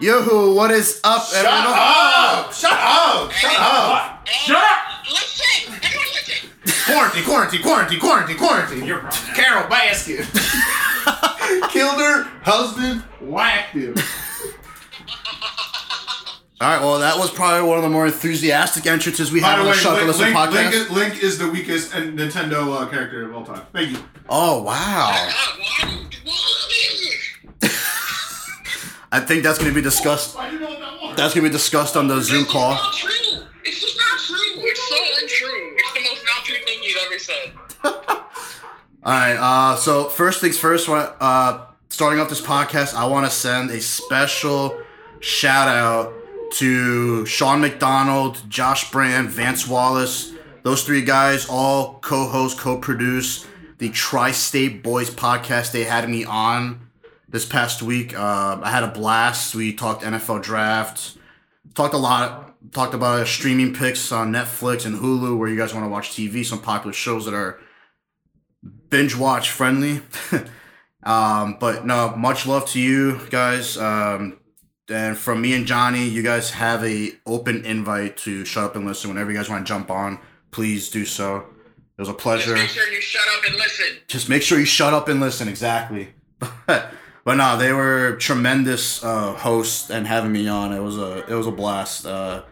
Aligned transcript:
Yoo-hoo, 0.00 0.54
what 0.54 0.70
is 0.70 0.98
up, 1.04 1.22
Shut 1.26 1.44
everyone? 1.44 1.74
up! 1.76 2.52
Shut 2.54 2.72
up! 2.72 3.30
Shut 3.32 3.54
up! 3.58 4.26
Shut 4.26 4.56
up! 4.56 5.06
Listen! 5.10 5.74
Everyone 5.74 6.06
listen! 6.14 6.50
Quarantine, 6.86 7.24
quarantine, 7.24 7.62
quarantine, 7.62 8.00
quarantine, 8.00 8.36
quarantine. 8.38 8.84
You're 8.84 9.00
wrong. 9.00 9.12
Carole 9.34 9.68
Baskin. 9.68 10.24
Killed 11.70 12.00
her 12.00 12.22
husband, 12.42 13.02
whacked 13.20 13.74
him. 13.76 13.94
All 16.62 16.68
right, 16.68 16.80
well, 16.80 16.98
that 16.98 17.16
was 17.18 17.30
probably 17.30 17.66
one 17.68 17.78
of 17.78 17.82
the 17.84 17.90
more 17.90 18.06
enthusiastic 18.06 18.86
entrances 18.86 19.30
we 19.32 19.40
By 19.40 19.48
had 19.48 19.58
on 19.60 19.66
the 19.66 19.72
Shut 19.74 19.94
Link, 19.94 20.06
Listen 20.06 20.24
Link, 20.26 20.36
podcast. 20.36 20.52
Link, 20.52 20.74
is, 20.74 20.90
Link 20.90 21.22
is 21.22 21.38
the 21.38 21.48
weakest 21.50 21.92
Nintendo 21.92 22.82
uh, 22.82 22.86
character 22.88 23.24
of 23.28 23.34
all 23.34 23.44
time. 23.44 23.62
Thank 23.72 23.90
you. 23.90 23.98
Oh, 24.30 24.62
wow. 24.62 25.30
I 29.12 29.20
think 29.20 29.42
that's 29.42 29.58
going 29.58 29.70
to 29.70 29.74
be 29.74 29.82
discussed. 29.82 30.36
Why 30.36 30.48
do 30.50 30.54
you 30.56 30.60
know 30.60 30.78
that 30.78 31.02
one? 31.02 31.16
That's 31.16 31.34
going 31.34 31.44
to 31.44 31.50
be 31.50 31.52
discussed 31.52 31.96
on 31.96 32.06
the 32.08 32.20
Zoom 32.20 32.42
It's 32.42 32.52
call. 32.52 32.74
not 32.74 32.94
true. 32.94 33.10
It's 33.64 33.80
just 33.80 33.96
not 33.96 34.18
true. 34.18 34.62
It's 34.62 34.88
so 34.88 34.96
untrue. 35.22 35.74
It's 35.76 35.92
the 35.94 36.00
most 36.00 36.24
not 36.24 36.44
true 36.44 36.56
thing 36.64 36.78
you've 36.82 36.98
ever 37.06 37.18
said. 37.18 37.52
All 39.02 39.12
right. 39.12 39.36
Uh, 39.36 39.76
so 39.76 40.04
first 40.04 40.40
things 40.40 40.58
first. 40.58 40.88
wa- 40.88 41.12
Uh, 41.20 41.66
starting 41.88 42.20
off 42.20 42.28
this 42.28 42.40
podcast, 42.40 42.94
I 42.94 43.06
want 43.06 43.26
to 43.26 43.32
send 43.32 43.70
a 43.70 43.80
special 43.80 44.78
shout 45.20 45.68
out 45.68 46.12
to 46.54 47.24
Sean 47.26 47.60
McDonald, 47.60 48.42
Josh 48.48 48.90
Brand, 48.90 49.28
Vance 49.30 49.66
Wallace. 49.66 50.32
Those 50.62 50.82
three 50.84 51.02
guys 51.02 51.46
all 51.48 51.98
co-host, 52.00 52.58
co-produce 52.58 53.46
the 53.78 53.88
Tri-State 53.88 54.82
Boys 54.82 55.08
podcast. 55.10 55.72
They 55.72 55.84
had 55.84 56.08
me 56.08 56.24
on 56.24 56.80
this 57.30 57.44
past 57.46 57.82
week. 57.82 58.16
Uh, 58.16 58.60
I 58.62 58.70
had 58.70 58.82
a 58.82 58.88
blast. 58.88 59.54
We 59.54 59.72
talked 59.72 60.02
NFL 60.02 60.42
draft, 60.42 61.16
talked 61.74 61.94
a 61.94 61.98
lot, 61.98 62.54
talked 62.72 62.94
about 62.94 63.26
streaming 63.26 63.72
picks 63.72 64.12
on 64.12 64.32
Netflix 64.32 64.84
and 64.84 64.96
Hulu, 64.96 65.38
where 65.38 65.48
you 65.48 65.56
guys 65.56 65.72
want 65.72 65.86
to 65.86 65.90
watch 65.90 66.10
TV, 66.10 66.44
some 66.44 66.60
popular 66.60 66.92
shows 66.92 67.24
that 67.24 67.34
are 67.34 67.60
binge 68.90 69.16
watch 69.16 69.50
friendly. 69.50 70.02
um, 71.02 71.56
but 71.58 71.86
no, 71.86 72.14
much 72.16 72.46
love 72.46 72.66
to 72.66 72.80
you 72.80 73.20
guys. 73.30 73.78
Um, 73.78 74.38
and 74.88 75.16
from 75.16 75.40
me 75.40 75.54
and 75.54 75.66
Johnny, 75.66 76.08
you 76.08 76.22
guys 76.22 76.50
have 76.50 76.84
a 76.84 77.12
open 77.24 77.64
invite 77.64 78.16
to 78.18 78.44
shut 78.44 78.64
up 78.64 78.76
and 78.76 78.84
listen. 78.84 79.08
Whenever 79.08 79.30
you 79.30 79.36
guys 79.36 79.48
want 79.48 79.64
to 79.64 79.68
jump 79.68 79.90
on, 79.90 80.18
please 80.50 80.90
do 80.90 81.04
so. 81.04 81.46
It 81.96 82.00
was 82.00 82.08
a 82.08 82.14
pleasure. 82.14 82.56
Just 82.56 82.62
make 82.62 82.70
sure 82.70 82.92
you 82.92 83.00
shut 83.00 83.22
up 83.36 83.44
and 83.44 83.56
listen. 83.56 83.86
Just 84.08 84.28
make 84.28 84.42
sure 84.42 84.58
you 84.58 84.64
shut 84.64 84.92
up 84.92 85.08
and 85.08 85.20
listen. 85.20 85.48
Exactly. 85.48 86.08
but 87.30 87.36
no, 87.36 87.56
they 87.56 87.72
were 87.72 88.16
tremendous 88.16 89.04
uh, 89.04 89.34
hosts 89.34 89.88
and 89.88 90.04
having 90.04 90.32
me 90.32 90.48
on. 90.48 90.72
It 90.72 90.80
was 90.80 90.98
a 90.98 91.18
it 91.30 91.34
was 91.36 91.46
a 91.46 91.52
blast. 91.52 92.04
Uh, 92.04 92.42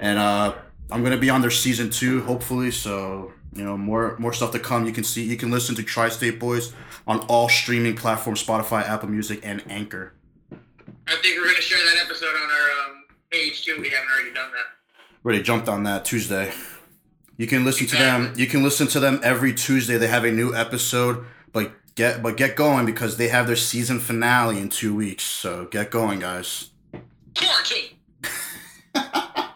and 0.00 0.18
uh, 0.18 0.52
I'm 0.90 1.04
gonna 1.04 1.16
be 1.16 1.30
on 1.30 1.42
their 1.42 1.50
season 1.52 1.90
two, 1.90 2.22
hopefully. 2.22 2.72
So 2.72 3.32
you 3.54 3.62
know, 3.62 3.76
more 3.76 4.16
more 4.18 4.32
stuff 4.32 4.50
to 4.50 4.58
come. 4.58 4.84
You 4.84 4.90
can 4.90 5.04
see, 5.04 5.22
you 5.22 5.36
can 5.36 5.52
listen 5.52 5.76
to 5.76 5.84
Tri-State 5.84 6.40
Boys 6.40 6.72
on 7.06 7.20
all 7.28 7.48
streaming 7.48 7.94
platforms: 7.94 8.44
Spotify, 8.44 8.82
Apple 8.82 9.10
Music, 9.10 9.38
and 9.44 9.62
Anchor. 9.70 10.12
I 10.50 11.14
think 11.22 11.38
we're 11.38 11.46
gonna 11.46 11.60
share 11.60 11.78
that 11.78 12.04
episode 12.04 12.34
on 12.34 12.50
our 12.50 12.90
um, 12.90 13.04
page 13.30 13.64
too. 13.64 13.80
We 13.80 13.90
haven't 13.90 14.10
already 14.12 14.34
done 14.34 14.50
that. 14.50 15.24
Already 15.24 15.42
jumped 15.44 15.68
on 15.68 15.84
that 15.84 16.04
Tuesday. 16.04 16.52
You 17.36 17.46
can 17.46 17.64
listen 17.64 17.86
to 17.86 17.96
them. 17.96 18.32
You 18.36 18.48
can 18.48 18.64
listen 18.64 18.88
to 18.88 18.98
them 18.98 19.20
every 19.22 19.54
Tuesday. 19.54 19.98
They 19.98 20.08
have 20.08 20.24
a 20.24 20.32
new 20.32 20.52
episode, 20.52 21.24
but 21.52 21.70
get 21.96 22.22
but 22.22 22.36
get 22.36 22.54
going 22.54 22.86
because 22.86 23.16
they 23.16 23.28
have 23.28 23.48
their 23.48 23.56
season 23.56 23.98
finale 23.98 24.60
in 24.60 24.68
two 24.68 24.94
weeks. 24.94 25.24
So 25.24 25.64
get 25.66 25.90
going, 25.90 26.20
guys. 26.20 26.70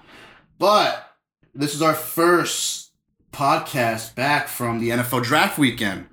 But 0.58 1.16
this 1.54 1.74
is 1.74 1.80
our 1.80 1.94
first 1.94 2.90
podcast 3.32 4.14
back 4.14 4.46
from 4.46 4.78
the 4.78 4.90
NFL 4.90 5.22
draft 5.24 5.58
weekend. 5.58 6.06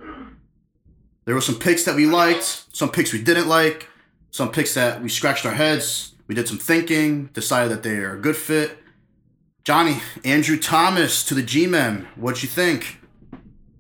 There 1.26 1.36
were 1.36 1.42
some 1.42 1.60
picks 1.60 1.84
that 1.84 1.98
we 1.98 2.06
liked, 2.06 2.64
some 2.72 2.90
picks 2.90 3.12
we 3.12 3.22
didn't 3.22 3.50
like, 3.50 3.90
some 4.32 4.50
picks 4.50 4.74
that 4.76 5.04
we 5.04 5.10
scratched 5.10 5.46
our 5.46 5.52
heads. 5.52 6.16
We 6.28 6.36
did 6.36 6.48
some 6.48 6.60
thinking, 6.60 7.26
decided 7.34 7.74
that 7.74 7.84
they 7.84 7.98
are 7.98 8.16
a 8.16 8.22
good 8.22 8.38
fit. 8.38 8.78
Johnny, 9.66 9.98
Andrew 10.24 10.58
Thomas 10.58 11.26
to 11.26 11.34
the 11.36 11.44
G 11.44 11.68
Men. 11.68 12.08
What'd 12.16 12.42
you 12.42 12.48
think? 12.48 13.02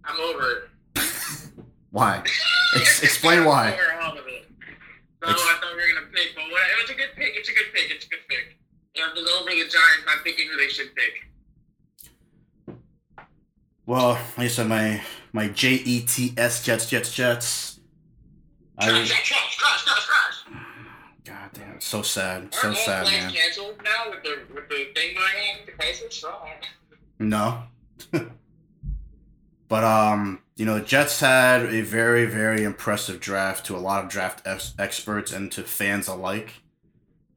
I'm 0.03 0.19
over 0.19 0.51
it. 0.51 0.66
Why? 1.97 2.21
Ex- 2.75 3.01
explain 3.01 3.43
why. 3.43 3.73
Over 3.73 4.01
all 4.03 4.11
of 4.19 4.27
it. 4.27 4.45
No, 5.23 5.29
Ex- 5.29 5.41
I 5.41 5.57
thought 5.59 5.75
we 5.75 5.81
were 5.81 5.87
gonna 5.95 6.11
pick, 6.13 6.35
but 6.35 6.43
what, 6.51 6.61
it 6.61 6.81
was 6.83 6.91
a 6.91 6.93
good 6.93 7.09
pick. 7.15 7.33
It's 7.35 7.49
a 7.49 7.53
good 7.53 7.73
pick. 7.73 7.89
It's 7.89 8.05
a 8.05 8.09
good 8.09 8.19
pick. 8.29 8.59
You 8.93 9.01
know, 9.01 9.13
because 9.15 9.27
over 9.31 9.49
the 9.49 9.55
Giants, 9.55 10.05
I'm 10.07 10.19
picking 10.23 10.47
who 10.47 10.57
they 10.57 10.67
should 10.67 10.91
pick. 10.93 12.75
Well, 13.87 14.09
like 14.37 14.45
I 14.45 14.47
said, 14.47 14.67
my 14.67 15.01
my 15.33 15.47
J 15.47 15.73
E 15.73 16.01
T 16.01 16.33
S 16.37 16.63
Jets 16.63 16.87
Jets 16.87 17.11
Jets. 17.11 17.79
I 18.77 18.89
trash, 18.89 19.09
trash, 19.09 19.57
trash, 19.57 19.83
trash. 19.85 20.59
God 21.25 21.49
damn, 21.53 21.71
it's 21.77 21.87
so 21.87 22.03
sad, 22.03 22.53
so 22.53 22.73
sad, 22.75 23.07
man. 23.07 23.31
canceled 23.33 23.81
now 23.83 24.11
with 24.11 24.21
the 24.21 24.37
with 24.53 24.69
the 24.69 24.89
thing 24.93 25.15
going 25.15 25.25
on? 25.25 25.65
The 25.65 25.71
crisis. 25.71 26.15
So, 26.15 26.31
No. 27.17 27.63
but 29.67 29.83
um, 29.83 30.41
you 30.55 30.65
know, 30.65 30.75
the 30.79 30.85
Jets 30.85 31.19
had 31.19 31.65
a 31.65 31.81
very 31.81 32.25
very 32.25 32.63
impressive 32.63 33.19
draft 33.19 33.65
to 33.67 33.75
a 33.75 33.79
lot 33.79 34.03
of 34.03 34.09
draft 34.09 34.41
ex- 34.45 34.73
experts 34.79 35.31
and 35.31 35.51
to 35.53 35.63
fans 35.63 36.07
alike. 36.07 36.61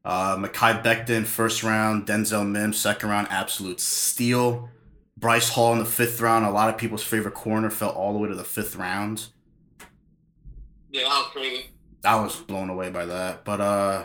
Uh, 0.04 0.36
Mekhi 0.36 0.82
Becton 0.82 1.26
first 1.26 1.62
round, 1.62 2.06
Denzel 2.06 2.48
Mims 2.48 2.78
second 2.78 3.10
round, 3.10 3.28
absolute 3.30 3.80
steal. 3.80 4.70
Bryce 5.18 5.50
Hall 5.50 5.72
in 5.74 5.78
the 5.78 5.84
fifth 5.84 6.20
round, 6.20 6.46
a 6.46 6.50
lot 6.50 6.70
of 6.70 6.78
people's 6.78 7.02
favorite 7.02 7.34
corner, 7.34 7.68
fell 7.70 7.90
all 7.90 8.12
the 8.14 8.18
way 8.18 8.28
to 8.28 8.34
the 8.34 8.44
fifth 8.44 8.76
round. 8.76 9.26
yeah, 10.90 11.02
that 11.02 11.08
was 11.08 11.26
crazy. 11.32 11.66
I 12.04 12.20
was 12.20 12.36
blown 12.36 12.70
away 12.70 12.90
by 12.90 13.06
that. 13.06 13.44
But 13.44 13.60
uh 13.60 14.04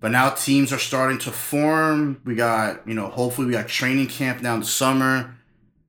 but 0.00 0.10
now 0.10 0.30
teams 0.30 0.72
are 0.72 0.78
starting 0.78 1.18
to 1.20 1.30
form. 1.30 2.20
We 2.24 2.34
got, 2.34 2.86
you 2.86 2.94
know, 2.94 3.08
hopefully 3.08 3.46
we 3.46 3.52
got 3.54 3.68
training 3.68 4.08
camp 4.08 4.42
now 4.42 4.54
in 4.54 4.60
the 4.60 4.66
summer. 4.66 5.36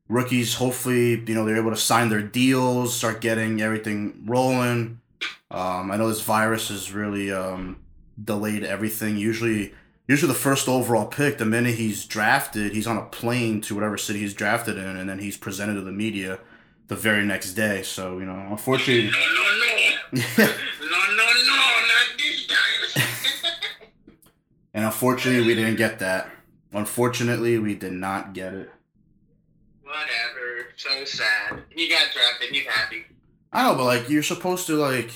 Rookies, 0.07 0.55
hopefully, 0.55 1.19
you 1.25 1.33
know, 1.33 1.45
they're 1.45 1.57
able 1.57 1.71
to 1.71 1.77
sign 1.77 2.09
their 2.09 2.21
deals, 2.21 2.95
start 2.95 3.21
getting 3.21 3.61
everything 3.61 4.23
rolling. 4.25 5.01
Um, 5.49 5.91
I 5.91 5.97
know 5.97 6.07
this 6.07 6.21
virus 6.21 6.69
has 6.69 6.91
really 6.91 7.31
um, 7.31 7.77
delayed 8.23 8.63
everything. 8.63 9.17
Usually, 9.17 9.73
usually 10.07 10.31
the 10.31 10.37
first 10.37 10.67
overall 10.67 11.07
pick, 11.07 11.39
the 11.39 11.45
minute 11.45 11.75
he's 11.75 12.05
drafted, 12.05 12.73
he's 12.73 12.85
on 12.85 12.97
a 12.97 13.05
plane 13.05 13.61
to 13.61 13.73
whatever 13.73 13.97
city 13.97 14.19
he's 14.19 14.33
drafted 14.35 14.77
in, 14.77 14.95
and 14.97 15.09
then 15.09 15.19
he's 15.19 15.37
presented 15.37 15.73
to 15.75 15.81
the 15.81 15.91
media 15.91 16.39
the 16.87 16.95
very 16.95 17.25
next 17.25 17.53
day. 17.53 17.81
So, 17.81 18.19
you 18.19 18.25
know, 18.25 18.47
unfortunately, 18.51 19.09
No, 19.09 19.17
no, 19.17 20.21
no, 20.21 20.21
no, 20.37 20.45
no, 21.15 21.25
no, 21.47 21.55
not 21.55 22.17
these 22.17 22.47
guys. 22.47 23.03
And 24.73 24.83
unfortunately, 24.83 25.47
we 25.47 25.55
didn't 25.55 25.77
get 25.77 25.99
that. 25.99 26.29
Unfortunately, 26.73 27.57
we 27.57 27.75
did 27.75 27.93
not 27.93 28.33
get 28.33 28.53
it. 28.53 28.69
Whatever. 29.95 30.67
So 30.75 31.05
sad. 31.05 31.63
He 31.69 31.87
got 31.89 32.11
drafted. 32.13 32.49
He's 32.49 32.65
happy. 32.65 33.05
I 33.53 33.63
know, 33.63 33.75
but 33.75 33.85
like, 33.85 34.09
you're 34.09 34.23
supposed 34.23 34.67
to, 34.67 34.75
like, 34.75 35.11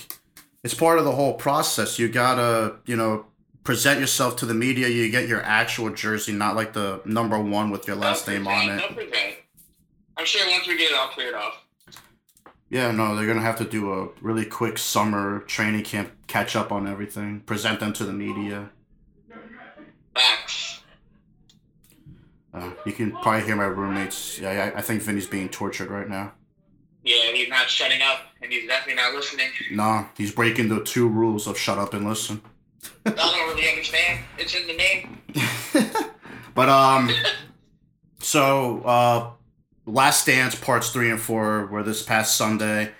it's 0.64 0.74
part 0.74 0.98
of 0.98 1.04
the 1.04 1.12
whole 1.12 1.34
process. 1.34 1.98
You 1.98 2.08
gotta, 2.08 2.76
you 2.86 2.96
know, 2.96 3.26
present 3.64 4.00
yourself 4.00 4.36
to 4.36 4.46
the 4.46 4.54
media. 4.54 4.88
You 4.88 5.10
get 5.10 5.28
your 5.28 5.42
actual 5.42 5.90
jersey, 5.90 6.32
not 6.32 6.56
like 6.56 6.72
the 6.72 7.02
number 7.04 7.38
one 7.38 7.70
with 7.70 7.86
your 7.86 7.96
last 7.96 8.26
name 8.26 8.46
on 8.46 8.70
it. 8.70 8.94
present. 8.94 9.36
I'm 10.16 10.24
sure 10.24 10.48
once 10.50 10.66
we 10.66 10.76
get 10.76 10.92
it 10.92 10.96
all 10.96 11.08
cleared 11.08 11.34
off. 11.34 11.62
Yeah, 12.70 12.92
no, 12.92 13.16
they're 13.16 13.26
gonna 13.26 13.40
have 13.40 13.58
to 13.58 13.64
do 13.64 13.92
a 13.92 14.08
really 14.20 14.44
quick 14.44 14.78
summer 14.78 15.40
training 15.40 15.82
camp, 15.82 16.12
catch 16.28 16.54
up 16.54 16.70
on 16.70 16.86
everything, 16.86 17.40
present 17.40 17.80
them 17.80 17.92
to 17.94 18.04
the 18.04 18.12
media. 18.12 18.70
Facts. 20.14 20.69
Uh, 22.52 22.70
you 22.84 22.92
can 22.92 23.12
probably 23.12 23.42
hear 23.42 23.56
my 23.56 23.64
roommates. 23.64 24.38
Yeah, 24.38 24.72
I, 24.74 24.78
I 24.78 24.82
think 24.82 25.02
Vinny's 25.02 25.26
being 25.26 25.48
tortured 25.48 25.90
right 25.90 26.08
now. 26.08 26.32
Yeah, 27.04 27.32
he's 27.32 27.48
not 27.48 27.68
shutting 27.70 28.02
up, 28.02 28.20
and 28.42 28.52
he's 28.52 28.66
definitely 28.66 29.02
not 29.02 29.14
listening. 29.14 29.48
Nah, 29.70 30.06
he's 30.16 30.32
breaking 30.32 30.68
the 30.68 30.82
two 30.84 31.08
rules 31.08 31.46
of 31.46 31.56
shut 31.56 31.78
up 31.78 31.94
and 31.94 32.06
listen. 32.06 32.42
I 33.06 33.10
don't 33.10 33.48
really 33.48 33.68
understand. 33.68 34.20
It's 34.36 34.54
in 34.54 34.66
the 34.66 34.76
name. 34.76 35.18
but 36.54 36.68
um, 36.68 37.10
so 38.20 38.82
uh, 38.82 39.30
Last 39.86 40.26
Dance 40.26 40.54
parts 40.54 40.90
three 40.90 41.10
and 41.10 41.20
four 41.20 41.66
were 41.66 41.82
this 41.82 42.02
past 42.02 42.36
Sunday. 42.36 42.92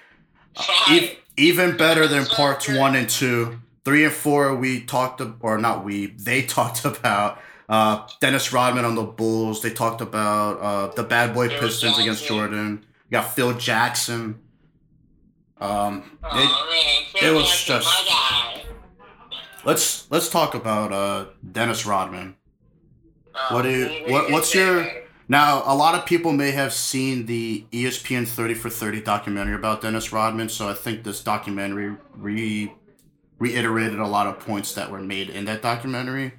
Fine. 0.57 0.97
E- 0.97 1.19
even 1.37 1.77
better 1.77 2.07
than 2.07 2.27
parts 2.27 2.69
one 2.69 2.95
and 2.95 3.09
two. 3.09 3.61
Three 3.85 4.05
and 4.05 4.13
four, 4.13 4.55
we 4.55 4.83
talked, 4.83 5.23
or 5.41 5.59
not 5.59 5.85
we, 5.85 6.07
they 6.07 6.43
talked 6.47 6.85
about 6.85 7.41
uh, 7.71 8.07
Dennis 8.21 8.53
Rodman 8.53 8.85
on 8.85 8.95
the 8.97 9.03
Bulls. 9.05 9.63
They 9.63 9.71
talked 9.71 10.01
about 10.03 10.61
uh, 10.61 10.87
the 10.95 11.03
Bad 11.05 11.33
Boy 11.33 11.49
Phil 11.49 11.61
Pistons 11.61 11.99
against 11.99 12.27
Jordan. 12.27 12.85
You 13.09 13.13
got 13.13 13.33
Phil 13.35 13.55
Jackson. 13.55 14.41
Um, 15.61 16.19
it, 16.23 16.27
Aw, 16.33 17.15
man. 17.23 17.33
it 17.33 17.35
was 17.35 17.49
just- 17.65 17.89
let's 19.65 20.11
let's 20.11 20.29
talk 20.29 20.55
about 20.55 20.93
uh 20.93 21.27
Dennis 21.53 21.85
Rodman. 21.87 22.35
Um, 23.35 23.55
What 23.55 23.63
do 23.63 23.71
you- 23.71 24.13
what- 24.13 24.31
what's 24.31 24.55
your- 24.55 24.87
Now, 25.29 25.63
a 25.65 25.75
lot 25.77 25.95
of 25.95 26.07
people 26.07 26.33
may 26.33 26.51
have 26.51 26.73
seen 26.73 27.27
the 27.27 27.65
ESPN 27.71 28.27
30 28.27 28.53
for 28.55 28.69
30 28.69 29.01
documentary 29.01 29.55
about 29.55 29.81
Dennis 29.81 30.13
Rodman, 30.13 30.49
so 30.49 30.69
I 30.69 30.73
think 30.75 31.05
this 31.05 31.21
documentary 31.23 31.95
re 32.17 32.73
reiterated 33.39 33.99
a 34.01 34.07
lot 34.09 34.27
of 34.27 34.39
points 34.41 34.75
that 34.75 34.91
were 34.91 34.99
made 35.01 35.31
in 35.31 35.45
that 35.45 35.63
documentary. 35.63 36.33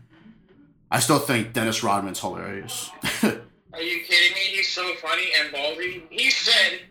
I 0.91 0.99
still 0.99 1.19
think 1.19 1.53
Dennis 1.53 1.83
Rodman's 1.83 2.19
hilarious. 2.19 2.91
Are 3.23 3.81
you 3.81 4.03
kidding 4.03 4.33
me? 4.35 4.41
He's 4.55 4.67
so 4.69 4.93
funny 4.95 5.29
and 5.39 5.53
ballsy. 5.53 6.03
He 6.09 6.29
said, 6.29 6.81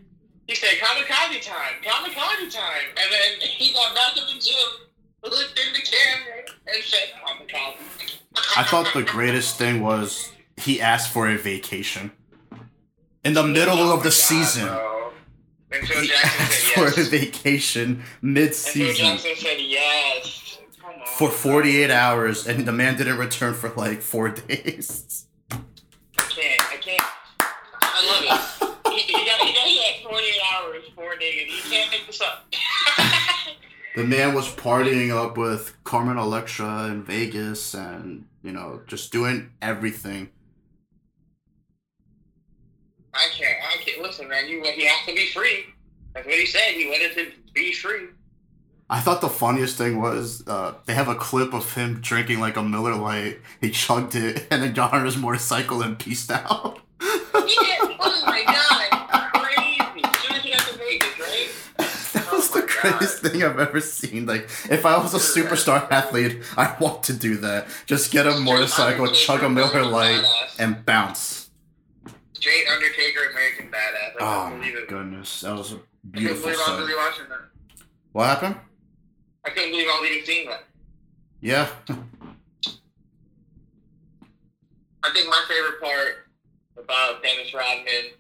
he 0.47 0.55
said, 0.55 0.71
kamikaze 0.81 1.43
time, 1.45 1.75
kamikaze 1.85 2.51
time. 2.53 2.87
And 2.97 3.13
then 3.13 3.49
he 3.49 3.73
got 3.75 3.95
back 3.95 4.17
in 4.17 4.25
the 4.35 4.41
gym, 4.41 4.55
looked 5.23 5.61
in 5.67 5.73
the 5.75 5.81
camera, 5.83 6.43
and 6.67 6.83
said, 6.83 7.11
kamikaze. 7.23 8.17
I 8.57 8.63
thought 8.65 8.93
the 8.95 9.03
greatest 9.03 9.57
thing 9.59 9.83
was 9.83 10.33
he 10.57 10.81
asked 10.81 11.13
for 11.13 11.29
a 11.29 11.37
vacation. 11.37 12.11
In 13.23 13.35
the 13.35 13.43
middle 13.43 13.77
Oh 13.79 13.95
of 13.95 14.03
the 14.03 14.09
oh 14.09 14.11
God, 14.11 14.13
season. 14.13 14.67
bro. 14.69 15.13
Phil 15.71 16.01
He 16.03 16.09
Jackson 16.09 16.31
asked 16.41 16.75
said 16.75 16.93
for 16.95 17.01
a 17.01 17.05
vacation 17.05 18.03
And 18.23 18.35
mid 18.35 18.55
season 18.55 18.95
Jackson 19.19 19.33
said 19.37 19.61
yes. 19.61 20.50
For 21.19 21.31
48 21.31 21.91
hours, 21.91 22.47
and 22.47 22.67
the 22.67 22.73
man 22.73 22.97
didn't 22.97 23.19
return 23.19 23.55
for 23.55 23.71
like 23.71 24.01
four 24.01 24.29
days. 24.49 25.27
I 25.51 25.57
can't. 26.17 26.73
I 26.73 26.77
can't. 26.77 27.03
I 27.83 28.07
love 28.07 28.23
it. 28.23 28.93
He, 28.93 29.01
he 29.01 29.13
got 29.13 29.41
he 29.41 29.53
got 29.53 29.69
had 29.69 30.03
48 30.03 30.41
hours, 30.55 30.83
four 30.95 31.17
days. 31.17 31.51
You 31.65 31.71
can't 31.71 31.91
make 31.91 32.07
this 32.07 32.21
up. 32.21 32.47
The 33.97 34.05
man 34.05 34.35
was 34.35 34.49
partying 34.55 35.11
up 35.11 35.37
with 35.37 35.77
Carmen 35.83 36.17
Electra 36.17 36.87
in 36.87 37.03
Vegas 37.03 37.75
and, 37.75 38.25
you 38.43 38.53
know, 38.53 38.83
just 38.87 39.11
doing 39.11 39.51
everything. 39.61 40.31
I 43.13 43.27
can't. 43.33 43.57
I 43.63 43.83
can't. 43.83 44.01
Listen, 44.01 44.29
man. 44.29 44.47
You 44.49 44.63
he 44.63 44.87
has 44.87 45.07
to 45.07 45.15
be 45.15 45.27
free. 45.27 45.65
That's 46.15 46.25
what 46.25 46.37
he 46.37 46.47
said. 46.47 46.75
He 46.75 46.87
wanted 46.87 47.15
to 47.15 47.33
be 47.53 47.73
free. 47.73 48.07
I 48.93 48.99
thought 49.01 49.21
the 49.21 49.29
funniest 49.29 49.79
thing 49.79 50.01
was 50.01 50.47
uh, 50.49 50.75
they 50.87 50.95
have 50.95 51.07
a 51.09 51.15
clip 51.15 51.55
of 51.55 51.75
him 51.75 52.01
drinking 52.01 52.41
like 52.41 52.57
a 52.57 52.63
Miller 52.63 52.97
Lite. 52.97 53.39
He 53.61 53.71
chugged 53.71 54.17
it 54.17 54.47
and 54.51 54.63
then 54.63 54.75
got 54.75 54.93
on 54.93 55.05
his 55.05 55.17
motorcycle 55.17 55.81
and 55.81 55.97
pieced 55.99 56.31
out. 56.31 56.81
Yeah. 57.01 57.97
Oh 58.03 58.23
my 58.27 58.43
god. 58.45 59.33
Crazy. 59.33 60.03
Soon 60.21 60.37
as 60.37 60.43
he 60.43 60.51
got 60.51 60.61
to 60.61 60.79
Vegas, 60.79 61.19
right? 61.21 61.49
that 62.15 62.29
was 62.33 62.51
the 62.51 62.59
Oh 62.83 62.91
my 62.91 62.91
greatest 62.91 63.23
thing 63.23 63.43
I've 63.45 63.59
ever 63.61 63.81
seen. 63.81 64.27
Like, 64.27 64.45
if 64.71 64.85
I 64.85 64.97
was 64.99 65.15
a 65.15 65.19
superstar 65.19 65.89
athlete, 65.91 66.43
I'd 66.57 66.81
want 66.81 67.03
to 67.05 67.13
do 67.13 67.37
that. 67.39 67.69
Just 67.87 68.11
get 68.11 68.27
a 68.27 68.39
motorcycle, 68.41 69.07
chug 69.13 69.43
a 69.45 69.49
Miller 69.51 69.85
Lite, 69.85 70.25
and 70.59 70.85
bounce. 70.85 71.51
Straight 72.33 72.67
Undertaker, 72.73 73.21
American 73.31 73.67
Badass. 73.71 74.21
I 74.23 74.51
Oh 74.53 74.57
my 74.57 74.75
goodness, 74.89 75.43
that 75.43 75.55
was 75.55 75.73
a 75.73 75.77
I 75.77 75.79
couldn't 75.79 76.13
beautiful 76.13 76.43
believe 76.43 76.57
I 76.57 76.59
was 76.59 76.67
sight. 76.67 76.79
really 76.81 76.95
watching 76.97 77.29
that. 77.29 77.41
What 78.13 78.27
happened? 78.27 78.57
I 79.45 79.51
couldn't 79.51 79.71
believe 79.71 79.87
I 79.89 80.01
was 80.01 80.11
even 80.11 80.25
seeing 80.27 80.49
that. 80.49 80.65
Yeah. 81.41 81.69
I 85.03 85.11
think 85.15 85.29
my 85.29 85.43
favorite 85.49 85.81
part 85.81 86.27
about 86.77 87.23
Dennis 87.23 87.53
Rodman. 87.55 88.13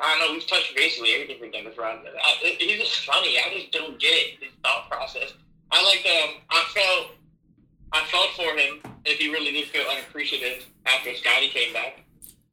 I 0.00 0.16
don't 0.16 0.20
know. 0.28 0.32
We've 0.34 0.46
touched 0.46 0.76
basically 0.76 1.14
everything 1.14 1.40
with 1.40 1.52
Dennis 1.52 1.76
Rodman. 1.76 2.12
I, 2.24 2.56
he's 2.58 2.78
just 2.78 3.04
funny. 3.04 3.36
I 3.38 3.52
just 3.58 3.72
don't 3.72 3.98
get 3.98 4.12
it. 4.12 4.38
His 4.40 4.52
thought 4.62 4.88
process. 4.88 5.32
I 5.72 5.82
like 5.84 6.06
um. 6.06 6.40
I 6.50 6.64
felt. 6.72 7.10
I 7.92 8.04
felt 8.04 8.28
for 8.36 8.56
him 8.56 8.80
if 9.04 9.18
he 9.18 9.32
really 9.32 9.50
did 9.50 9.66
feel 9.68 9.86
unappreciative 9.90 10.66
after 10.86 11.14
Scottie 11.14 11.48
came 11.48 11.72
back. 11.72 12.04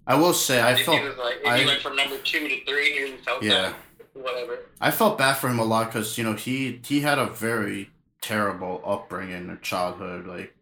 I 0.07 0.15
will 0.15 0.33
say, 0.33 0.61
I 0.61 0.71
if 0.73 0.85
felt 0.85 0.99
he 1.01 1.07
was 1.07 1.17
like, 1.17 1.35
if 1.41 1.47
I- 1.47 1.59
he 1.59 1.65
went 1.65 1.81
from 1.81 1.95
number 1.95 2.17
two 2.19 2.47
to 2.47 2.65
three, 2.65 2.93
he 2.93 3.01
really 3.03 3.17
felt 3.17 3.43
Yeah. 3.43 3.61
that. 3.61 3.75
Whatever. 4.15 4.59
I 4.81 4.91
felt 4.91 5.17
bad 5.17 5.35
for 5.35 5.49
him 5.49 5.59
a 5.59 5.63
lot 5.65 5.87
because 5.91 6.17
you 6.17 6.23
know 6.23 6.33
he 6.33 6.79
he 6.85 7.01
had 7.01 7.19
a 7.19 7.27
very 7.27 7.91
terrible 8.21 8.81
upbringing 8.85 9.49
or 9.49 9.57
childhood, 9.57 10.25
like 10.25 10.55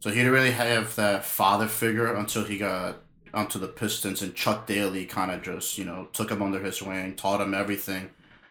so 0.00 0.10
he 0.10 0.16
didn't 0.16 0.32
really 0.32 0.52
have 0.52 0.94
that 0.96 1.24
father 1.24 1.66
figure 1.66 2.14
until 2.14 2.44
he 2.44 2.58
got 2.58 2.98
onto 3.34 3.58
the 3.58 3.68
Pistons 3.68 4.22
and 4.22 4.34
Chuck 4.34 4.66
Daly 4.66 5.04
kind 5.06 5.30
of 5.30 5.42
just 5.42 5.78
you 5.78 5.84
know 5.84 6.08
took 6.12 6.30
him 6.30 6.42
under 6.42 6.60
his 6.62 6.82
wing, 6.82 7.16
taught 7.16 7.40
him 7.40 7.54
everything. 7.54 8.10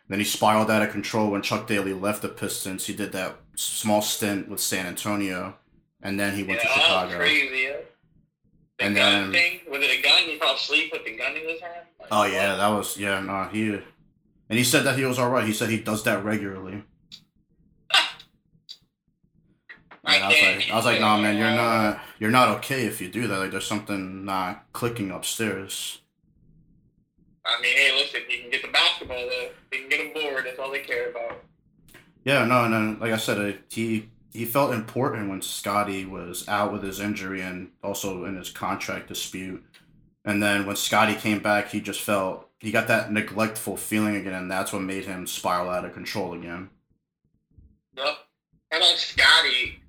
Then 0.09 0.19
he 0.19 0.25
spiraled 0.25 0.71
out 0.71 0.81
of 0.81 0.91
control 0.91 1.29
when 1.31 1.41
Chuck 1.41 1.67
Daly 1.67 1.93
left 1.93 2.21
the 2.21 2.29
Pistons. 2.29 2.85
He 2.85 2.93
did 2.93 3.11
that 3.11 3.35
small 3.55 4.01
stint 4.01 4.49
with 4.49 4.59
San 4.61 4.85
Antonio, 4.87 5.55
and 6.01 6.19
then 6.19 6.35
he 6.35 6.43
went 6.43 6.61
yeah, 6.63 6.69
to 6.73 6.79
Chicago. 6.79 7.17
crazy. 7.17 7.63
Yeah. 7.67 7.75
The 8.79 8.85
And 8.85 8.95
gun 8.95 9.13
then- 9.23 9.31
thing 9.33 9.59
was 9.69 9.81
it 9.83 9.99
a 9.99 10.01
gun? 10.01 10.23
He 10.23 10.37
fell 10.39 10.55
asleep 10.55 10.91
with 10.93 11.03
the 11.05 11.15
gun 11.17 11.35
in 11.35 11.47
his 11.49 11.61
hand. 11.61 11.73
Like, 11.99 12.07
Oh 12.11 12.23
yeah, 12.25 12.55
that 12.55 12.67
was 12.69 12.97
yeah 12.97 13.19
no 13.19 13.49
he, 13.51 13.79
and 14.49 14.57
he 14.57 14.63
said 14.63 14.83
that 14.83 14.97
he 14.97 15.05
was 15.05 15.19
all 15.19 15.29
right. 15.29 15.45
He 15.45 15.53
said 15.53 15.69
he 15.69 15.79
does 15.79 16.03
that 16.03 16.23
regularly. 16.23 16.83
I 20.03 20.19
I 20.19 20.27
was 20.27 20.41
like, 20.41 20.71
I 20.71 20.75
was 20.75 20.85
like, 20.85 21.01
nah, 21.01 21.17
man, 21.17 21.37
you're 21.37 21.51
not, 21.51 21.99
you're 22.19 22.31
not 22.31 22.49
okay 22.57 22.85
if 22.85 23.01
you 23.01 23.09
do 23.09 23.27
that. 23.27 23.39
Like, 23.39 23.51
there's 23.51 23.67
something 23.67 24.25
not 24.25 24.65
clicking 24.73 25.11
upstairs. 25.11 26.01
I 27.45 27.61
mean, 27.61 27.77
hey, 27.77 27.95
listen, 27.95 28.21
he 28.27 28.39
can 28.39 28.51
get 28.51 28.61
the 28.61 28.67
basketball 28.69 29.17
though. 29.17 29.49
He 29.71 29.79
can 29.79 29.89
get 29.89 29.99
a 29.99 30.13
board. 30.13 30.45
That's 30.45 30.59
all 30.59 30.71
they 30.71 30.81
care 30.81 31.09
about. 31.11 31.43
Yeah, 32.25 32.43
no, 32.43 32.65
and 32.65 32.73
then, 32.73 32.99
like 32.99 33.13
I 33.13 33.17
said, 33.17 33.37
uh, 33.39 33.57
he 33.69 34.09
he 34.33 34.45
felt 34.45 34.73
important 34.73 35.29
when 35.29 35.41
Scottie 35.41 36.05
was 36.05 36.47
out 36.47 36.73
with 36.73 36.83
his 36.83 36.99
injury 36.99 37.41
and 37.41 37.69
also 37.81 38.25
in 38.25 38.35
his 38.35 38.49
contract 38.49 39.07
dispute. 39.07 39.63
And 40.25 40.43
then 40.43 40.65
when 40.65 40.75
Scottie 40.75 41.15
came 41.15 41.39
back, 41.39 41.69
he 41.69 41.79
just 41.79 42.01
felt 42.01 42.46
he 42.59 42.71
got 42.71 42.87
that 42.87 43.11
neglectful 43.11 43.77
feeling 43.77 44.15
again, 44.15 44.33
and 44.33 44.51
that's 44.51 44.73
what 44.73 44.81
made 44.81 45.05
him 45.05 45.27
spiral 45.27 45.69
out 45.69 45.85
of 45.85 45.93
control 45.93 46.33
again. 46.33 46.69
Yep. 47.95 48.17
And 48.71 48.83
about 48.83 48.97
Scottie 48.97 49.79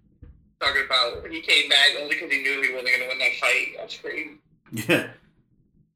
talking 0.60 0.82
about 0.86 1.30
he 1.30 1.40
came 1.40 1.68
back 1.68 1.90
only 2.00 2.14
because 2.14 2.30
he 2.30 2.42
knew 2.42 2.62
he 2.62 2.74
wasn't 2.74 2.92
gonna 2.92 3.08
win 3.08 3.18
that 3.18 3.34
fight? 3.40 3.68
That's 3.76 3.96
crazy. 3.96 4.38
Yeah. 4.88 5.08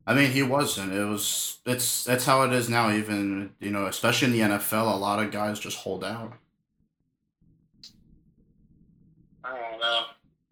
I 0.06 0.14
mean, 0.14 0.30
he 0.30 0.42
wasn't. 0.42 0.92
It 0.92 1.04
was. 1.04 1.58
It's. 1.64 2.04
That's 2.04 2.24
how 2.24 2.42
it 2.42 2.52
is 2.52 2.68
now. 2.68 2.90
Even 2.90 3.52
you 3.60 3.70
know, 3.70 3.86
especially 3.86 4.28
in 4.40 4.50
the 4.50 4.56
NFL, 4.56 4.92
a 4.92 4.96
lot 4.96 5.22
of 5.22 5.30
guys 5.30 5.60
just 5.60 5.76
hold 5.76 6.02
out. 6.02 6.32
I 9.44 9.56
don't 9.56 9.80
know. 9.80 10.02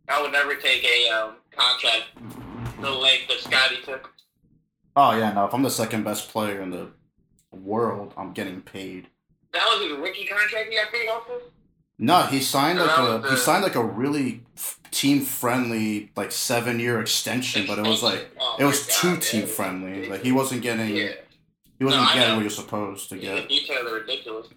I 0.09 0.23
would 0.23 0.33
never 0.33 0.55
take 0.55 0.85
a 0.85 1.09
um, 1.11 1.35
contract 1.51 2.05
the 2.81 2.91
length 2.91 3.29
that 3.29 3.39
Scottie 3.41 3.83
took. 3.85 4.13
Oh 5.03 5.17
yeah, 5.17 5.33
no. 5.33 5.47
If 5.47 5.55
I'm 5.55 5.63
the 5.63 5.71
second 5.71 6.05
best 6.05 6.29
player 6.29 6.61
in 6.61 6.69
the 6.71 6.89
world, 7.51 8.13
I'm 8.19 8.35
getting 8.35 8.61
paid. 8.61 9.07
That 9.55 9.65
was 9.65 9.89
his 9.89 9.99
rookie 9.99 10.27
contract 10.27 10.69
he 10.69 10.77
got 10.77 10.93
paid 10.93 11.09
off 11.09 11.27
of. 11.31 11.41
No, 11.99 12.23
he 12.25 12.41
signed 12.41 12.79
like 12.79 12.99
a 12.99 13.19
was 13.19 13.31
he 13.31 13.37
signed 13.39 13.63
like 13.63 13.77
a 13.77 13.83
really 13.85 14.43
team 14.91 15.23
friendly 15.23 16.13
like 16.17 16.33
seven 16.33 16.79
year 16.81 17.01
extension, 17.01 17.67
but 17.67 17.79
it 17.79 17.87
was 17.87 18.03
like 18.03 18.31
Oh 18.39 18.57
it 18.59 18.65
was 18.65 18.87
too 18.87 19.15
God, 19.15 19.23
team 19.23 19.47
friendly. 19.47 20.07
Like 20.11 20.23
he 20.23 20.33
wasn't 20.33 20.61
getting 20.61 20.95
Yeah. 20.95 21.13
he 21.79 21.85
wasn't 21.87 22.05
No, 22.05 22.13
getting 22.15 22.35
what 22.35 22.43
you're 22.43 22.51
supposed 22.51 23.09
to 23.09 23.17
Yeah, 23.17 23.37
the 23.37 23.41
get. 23.41 23.49
details 23.49 23.87
are 23.87 23.95
ridiculous. 23.95 24.49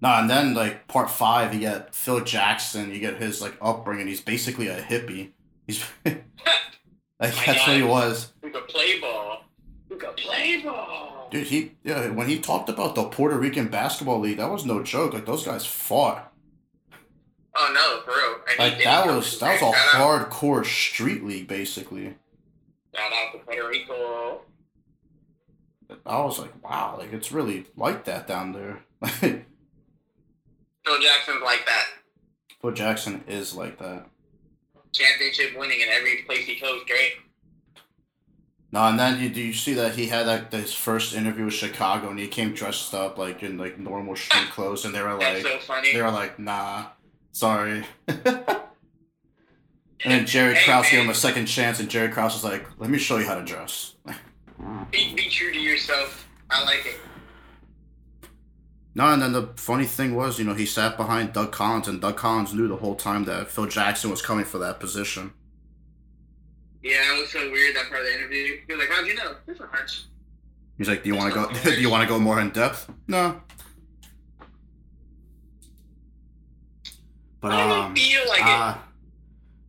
No, 0.00 0.10
and 0.10 0.30
then 0.30 0.54
like 0.54 0.86
part 0.86 1.10
five, 1.10 1.52
you 1.54 1.58
get 1.60 1.92
Phil 1.92 2.20
Jackson. 2.22 2.92
You 2.92 3.00
get 3.00 3.20
his 3.20 3.42
like 3.42 3.56
upbringing. 3.60 4.06
He's 4.06 4.20
basically 4.20 4.68
a 4.68 4.80
hippie. 4.80 5.30
He's 5.66 5.84
like 6.04 6.22
that's 7.20 7.66
what 7.66 7.76
he 7.76 7.82
was. 7.82 8.31
Play 8.72 9.00
ball? 9.00 9.44
Who 9.88 9.96
could 9.96 10.16
play 10.16 10.62
ball? 10.62 11.28
Dude, 11.30 11.46
he 11.46 11.72
yeah, 11.84 12.08
when 12.10 12.28
he 12.28 12.38
talked 12.38 12.68
about 12.68 12.94
the 12.94 13.04
Puerto 13.04 13.38
Rican 13.38 13.68
basketball 13.68 14.20
league, 14.20 14.38
that 14.38 14.50
was 14.50 14.64
no 14.64 14.82
joke. 14.82 15.12
Like 15.14 15.26
those 15.26 15.44
guys 15.44 15.66
fought. 15.66 16.32
Oh 17.54 17.70
no, 17.74 18.00
for 18.12 18.18
real. 18.18 18.36
And 18.48 18.58
Like 18.58 18.82
that 18.84 19.06
was 19.06 19.38
that 19.40 19.60
was 19.60 19.74
a 19.74 19.78
Shout 19.78 19.94
out- 19.94 20.30
hardcore 20.30 20.64
street 20.64 21.24
league 21.24 21.48
basically. 21.48 22.14
Shout 22.94 23.12
out 23.12 23.32
to 23.32 23.38
Puerto 23.44 23.68
Rico. 23.68 24.40
I 26.06 26.22
was 26.24 26.38
like, 26.38 26.62
wow, 26.64 26.96
like 26.98 27.12
it's 27.12 27.32
really 27.32 27.66
like 27.76 28.04
that 28.06 28.26
down 28.26 28.52
there. 28.52 28.82
Phil 29.02 31.00
Jackson's 31.00 31.42
like 31.44 31.66
that. 31.66 31.86
Phil 32.62 32.72
Jackson 32.72 33.22
is 33.28 33.54
like 33.54 33.78
that. 33.78 34.06
Championship 34.92 35.56
winning 35.58 35.80
in 35.80 35.88
every 35.90 36.22
place 36.26 36.46
he 36.46 36.58
goes, 36.58 36.82
great. 36.86 37.12
No, 38.72 38.84
and 38.84 38.98
then 38.98 39.20
you 39.20 39.28
do 39.28 39.42
you 39.42 39.52
see 39.52 39.74
that 39.74 39.96
he 39.96 40.06
had 40.06 40.26
like 40.26 40.50
his 40.50 40.72
first 40.72 41.14
interview 41.14 41.44
with 41.44 41.54
Chicago 41.54 42.08
and 42.08 42.18
he 42.18 42.26
came 42.26 42.54
dressed 42.54 42.94
up 42.94 43.18
like 43.18 43.42
in 43.42 43.58
like 43.58 43.78
normal 43.78 44.16
street 44.16 44.48
clothes 44.50 44.86
and 44.86 44.94
they 44.94 45.02
were 45.02 45.14
like 45.14 45.42
so 45.42 45.58
they 45.92 46.00
were 46.00 46.10
like, 46.10 46.38
nah, 46.38 46.86
sorry. 47.32 47.84
and 48.08 48.24
then 50.04 50.24
Jerry 50.24 50.54
Hey, 50.54 50.64
Krause 50.64 50.90
gave 50.90 51.04
him 51.04 51.10
a 51.10 51.14
second 51.14 51.46
chance 51.46 51.80
and 51.80 51.90
Jerry 51.90 52.08
Krause 52.08 52.32
was 52.32 52.44
like, 52.44 52.66
let 52.78 52.88
me 52.88 52.96
show 52.96 53.18
you 53.18 53.26
how 53.26 53.34
to 53.34 53.44
dress. 53.44 53.94
Be, 54.90 55.14
be 55.14 55.28
true 55.28 55.52
to 55.52 55.60
yourself. 55.60 56.26
I 56.48 56.64
like 56.64 56.86
it. 56.86 56.96
No, 58.94 59.06
and 59.06 59.22
then 59.22 59.32
the 59.32 59.48
funny 59.56 59.86
thing 59.86 60.14
was, 60.14 60.38
you 60.38 60.44
know, 60.44 60.54
he 60.54 60.66
sat 60.66 60.98
behind 60.98 61.32
Doug 61.32 61.50
Collins, 61.50 61.88
and 61.88 62.00
Doug 62.00 62.16
Collins 62.16 62.52
knew 62.52 62.68
the 62.68 62.76
whole 62.76 62.94
time 62.94 63.24
that 63.24 63.48
Phil 63.50 63.66
Jackson 63.66 64.10
was 64.10 64.20
coming 64.20 64.44
for 64.44 64.58
that 64.58 64.80
position. 64.80 65.32
Yeah, 66.82 67.16
it 67.16 67.20
was 67.20 67.30
so 67.30 67.50
weird 67.50 67.76
that 67.76 67.88
part 67.88 68.00
of 68.00 68.06
the 68.06 68.14
interview. 68.14 68.58
He 68.66 68.72
was 68.72 68.80
like, 68.80 68.90
"How'd 68.90 69.06
you 69.06 69.14
know?" 69.14 69.36
It's 69.46 69.60
a 69.60 69.66
hunch. 69.66 70.04
He's 70.78 70.88
like, 70.88 71.02
"Do 71.04 71.10
you 71.10 71.16
want 71.16 71.32
to 71.32 71.40
go? 71.40 71.52
do 71.70 71.80
you 71.80 71.90
want 71.90 72.02
to 72.02 72.08
go 72.08 72.18
more 72.18 72.40
in 72.40 72.50
depth?" 72.50 72.90
No. 73.06 73.40
But 77.40 77.52
I 77.52 77.86
um, 77.86 77.94
feel 77.94 78.22
like 78.28 78.40
it. 78.40 78.46
uh, 78.46 78.78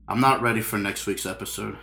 I'm 0.08 0.20
not 0.20 0.42
ready 0.42 0.62
for 0.62 0.78
next 0.78 1.06
week's 1.08 1.26
episode. 1.26 1.78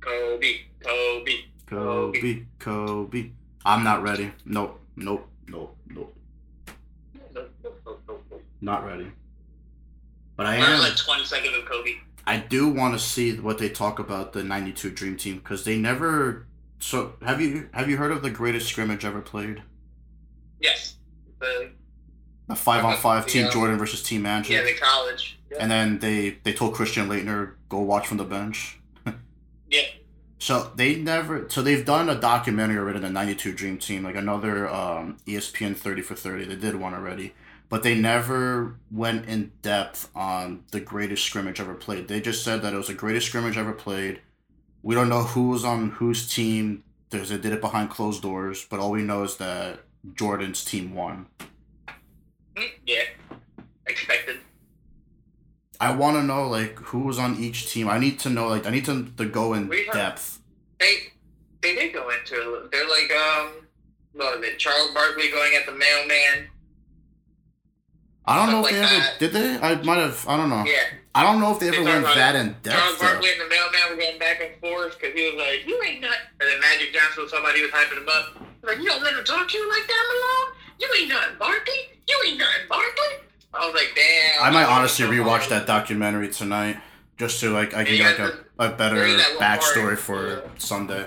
Kobe, 0.00 0.60
Kobe. 0.80 1.32
Kobe, 1.66 2.42
Kobe. 2.58 3.30
I'm 3.64 3.84
not 3.84 4.02
ready. 4.02 4.32
Nope, 4.44 4.80
nope, 4.96 5.28
nope, 5.48 5.76
nope. 5.86 6.14
Not 8.60 8.84
ready. 8.84 9.10
But 10.36 10.46
I 10.46 10.56
I 10.56 10.56
am. 10.56 10.80
like 10.80 10.96
20 10.96 11.24
seconds 11.24 11.56
of 11.56 11.64
Kobe. 11.64 11.94
I 12.28 12.36
do 12.36 12.68
want 12.68 12.92
to 12.92 13.00
see 13.00 13.38
what 13.38 13.56
they 13.56 13.70
talk 13.70 13.98
about 13.98 14.34
the 14.34 14.44
'92 14.44 14.90
Dream 14.90 15.16
Team 15.16 15.38
because 15.38 15.64
they 15.64 15.78
never. 15.78 16.46
So 16.78 17.14
have 17.22 17.40
you 17.40 17.70
have 17.72 17.88
you 17.88 17.96
heard 17.96 18.12
of 18.12 18.22
the 18.22 18.30
greatest 18.30 18.68
scrimmage 18.68 19.04
ever 19.04 19.22
played? 19.22 19.62
Yes. 20.60 20.96
The 21.40 21.70
A 22.50 22.54
five 22.54 22.84
on 22.84 22.98
five 22.98 23.26
Team 23.26 23.46
Yeah. 23.46 23.50
Jordan 23.50 23.78
versus 23.78 24.02
Team 24.02 24.22
Magic. 24.22 24.52
yeah, 24.52 24.62
the 24.62 24.74
college. 24.74 25.38
Yeah. 25.50 25.58
And 25.60 25.70
then 25.70 26.00
they 26.00 26.38
they 26.42 26.52
told 26.52 26.74
Christian 26.74 27.08
Laettner 27.08 27.54
go 27.70 27.80
watch 27.80 28.06
from 28.06 28.18
the 28.18 28.24
bench. 28.24 28.78
yeah. 29.70 29.82
So 30.38 30.70
they 30.76 30.96
never. 30.96 31.48
So 31.48 31.62
they've 31.62 31.84
done 31.84 32.10
a 32.10 32.14
documentary 32.20 32.76
already, 32.78 32.98
the 33.00 33.08
'92 33.08 33.52
Dream 33.54 33.78
Team, 33.78 34.04
like 34.04 34.16
another 34.16 34.68
um, 34.68 35.16
ESPN 35.26 35.74
30 35.76 36.02
for 36.02 36.14
30. 36.14 36.44
They 36.44 36.56
did 36.56 36.76
one 36.76 36.92
already, 36.92 37.34
but 37.68 37.82
they 37.82 37.94
never 37.94 38.76
went 38.90 39.26
in 39.28 39.52
depth 39.62 40.08
on 40.14 40.64
the 40.70 40.80
greatest 40.80 41.24
scrimmage 41.24 41.60
ever 41.60 41.74
played. 41.74 42.08
They 42.08 42.20
just 42.20 42.42
said 42.44 42.62
that 42.62 42.72
it 42.72 42.76
was 42.76 42.86
the 42.88 42.94
greatest 42.94 43.26
scrimmage 43.26 43.56
ever 43.58 43.72
played. 43.72 44.20
We 44.82 44.94
don't 44.94 45.08
know 45.08 45.22
who 45.24 45.48
was 45.48 45.64
on 45.64 45.90
whose 45.90 46.32
team. 46.32 46.84
There's 47.10 47.28
they 47.30 47.38
did 47.38 47.52
it 47.52 47.60
behind 47.60 47.90
closed 47.90 48.22
doors, 48.22 48.66
but 48.68 48.80
all 48.80 48.90
we 48.90 49.02
know 49.02 49.22
is 49.22 49.36
that 49.36 49.80
Jordan's 50.14 50.64
team 50.64 50.94
won. 50.94 51.26
Mm, 52.56 52.70
Yeah. 52.86 53.02
Expected. 53.86 54.38
I 55.80 55.92
want 55.94 56.16
to 56.16 56.22
know 56.22 56.48
like 56.48 56.76
who 56.78 57.00
was 57.00 57.18
on 57.18 57.38
each 57.42 57.70
team. 57.70 57.88
I 57.88 57.98
need 57.98 58.18
to 58.20 58.30
know 58.30 58.48
like 58.48 58.66
I 58.66 58.70
need 58.70 58.84
to, 58.86 59.04
to 59.16 59.24
go 59.24 59.54
in 59.54 59.68
We 59.68 59.84
have- 59.86 59.94
depth. 59.94 60.40
They 60.80 61.12
they 61.62 61.74
did 61.74 61.92
go 61.92 62.08
into 62.10 62.34
it. 62.40 62.46
a 62.46 62.50
little- 62.50 62.68
They're 62.70 62.88
like 62.88 63.10
um 63.12 63.50
what 64.12 64.38
was 64.40 64.48
it? 64.48 64.58
Charles 64.58 64.90
Barkley 64.92 65.30
going 65.30 65.54
at 65.54 65.66
the 65.66 65.72
mailman. 65.72 66.48
I 68.28 68.36
don't 68.36 68.52
know 68.52 68.60
if 68.60 68.66
Stuff 68.66 68.76
they 68.76 68.82
like 68.82 68.92
ever 68.92 69.00
that. 69.00 69.18
did 69.18 69.32
they. 69.32 69.66
I 69.66 69.82
might 69.82 69.98
have. 70.04 70.24
I 70.28 70.36
don't 70.36 70.50
know. 70.50 70.64
Yeah. 70.66 70.84
I 71.14 71.22
don't 71.24 71.40
know 71.40 71.50
if 71.52 71.58
they 71.58 71.68
ever 71.68 71.82
went 71.82 72.04
that 72.04 72.36
in 72.36 72.54
Charles 72.62 72.62
depth. 72.62 73.00
though. 73.00 73.06
Barkley 73.06 73.30
and 73.32 73.40
the 73.40 73.48
mailman 73.48 73.80
were 73.90 73.96
going 73.96 74.18
back 74.18 74.38
and 74.44 74.54
forth 74.60 75.00
because 75.00 75.14
he 75.16 75.32
was 75.32 75.40
like, 75.40 75.66
"You 75.66 75.80
ain't 75.82 76.02
nut," 76.02 76.12
and 76.38 76.48
then 76.48 76.60
Magic 76.60 76.92
Johnson 76.92 77.22
was 77.24 77.32
somebody 77.32 77.62
was 77.62 77.70
hyping 77.70 77.96
him 77.96 78.08
up. 78.08 78.36
Like, 78.62 78.78
"You 78.78 78.84
don't 78.84 79.02
let 79.02 79.14
him 79.14 79.24
talk 79.24 79.48
to 79.48 79.56
you 79.58 79.68
like 79.68 79.86
that, 79.88 80.04
Malone. 80.12 80.56
You 80.78 80.88
ain't 81.00 81.08
nothing, 81.08 81.38
Barkley. 81.38 81.80
You 82.06 82.16
ain't 82.26 82.38
nothing, 82.38 82.68
Barkley." 82.68 83.14
I 83.54 83.64
was 83.66 83.74
like, 83.74 83.96
"Damn." 83.96 84.44
I 84.44 84.50
might 84.50 84.68
honestly 84.68 85.06
rewatch 85.06 85.48
that 85.48 85.66
documentary 85.66 86.28
tonight, 86.28 86.76
just 87.16 87.40
to 87.40 87.50
like 87.50 87.74
I 87.74 87.84
can 87.84 87.96
get 87.96 88.18
like 88.20 88.34
a, 88.60 88.64
a 88.66 88.76
better 88.76 88.96
there 88.96 89.08
is 89.08 89.16
that 89.16 89.36
one 89.36 89.42
backstory 89.42 89.96
part, 89.96 89.98
for 89.98 90.28
yeah. 90.28 90.40
Sunday. 90.58 91.06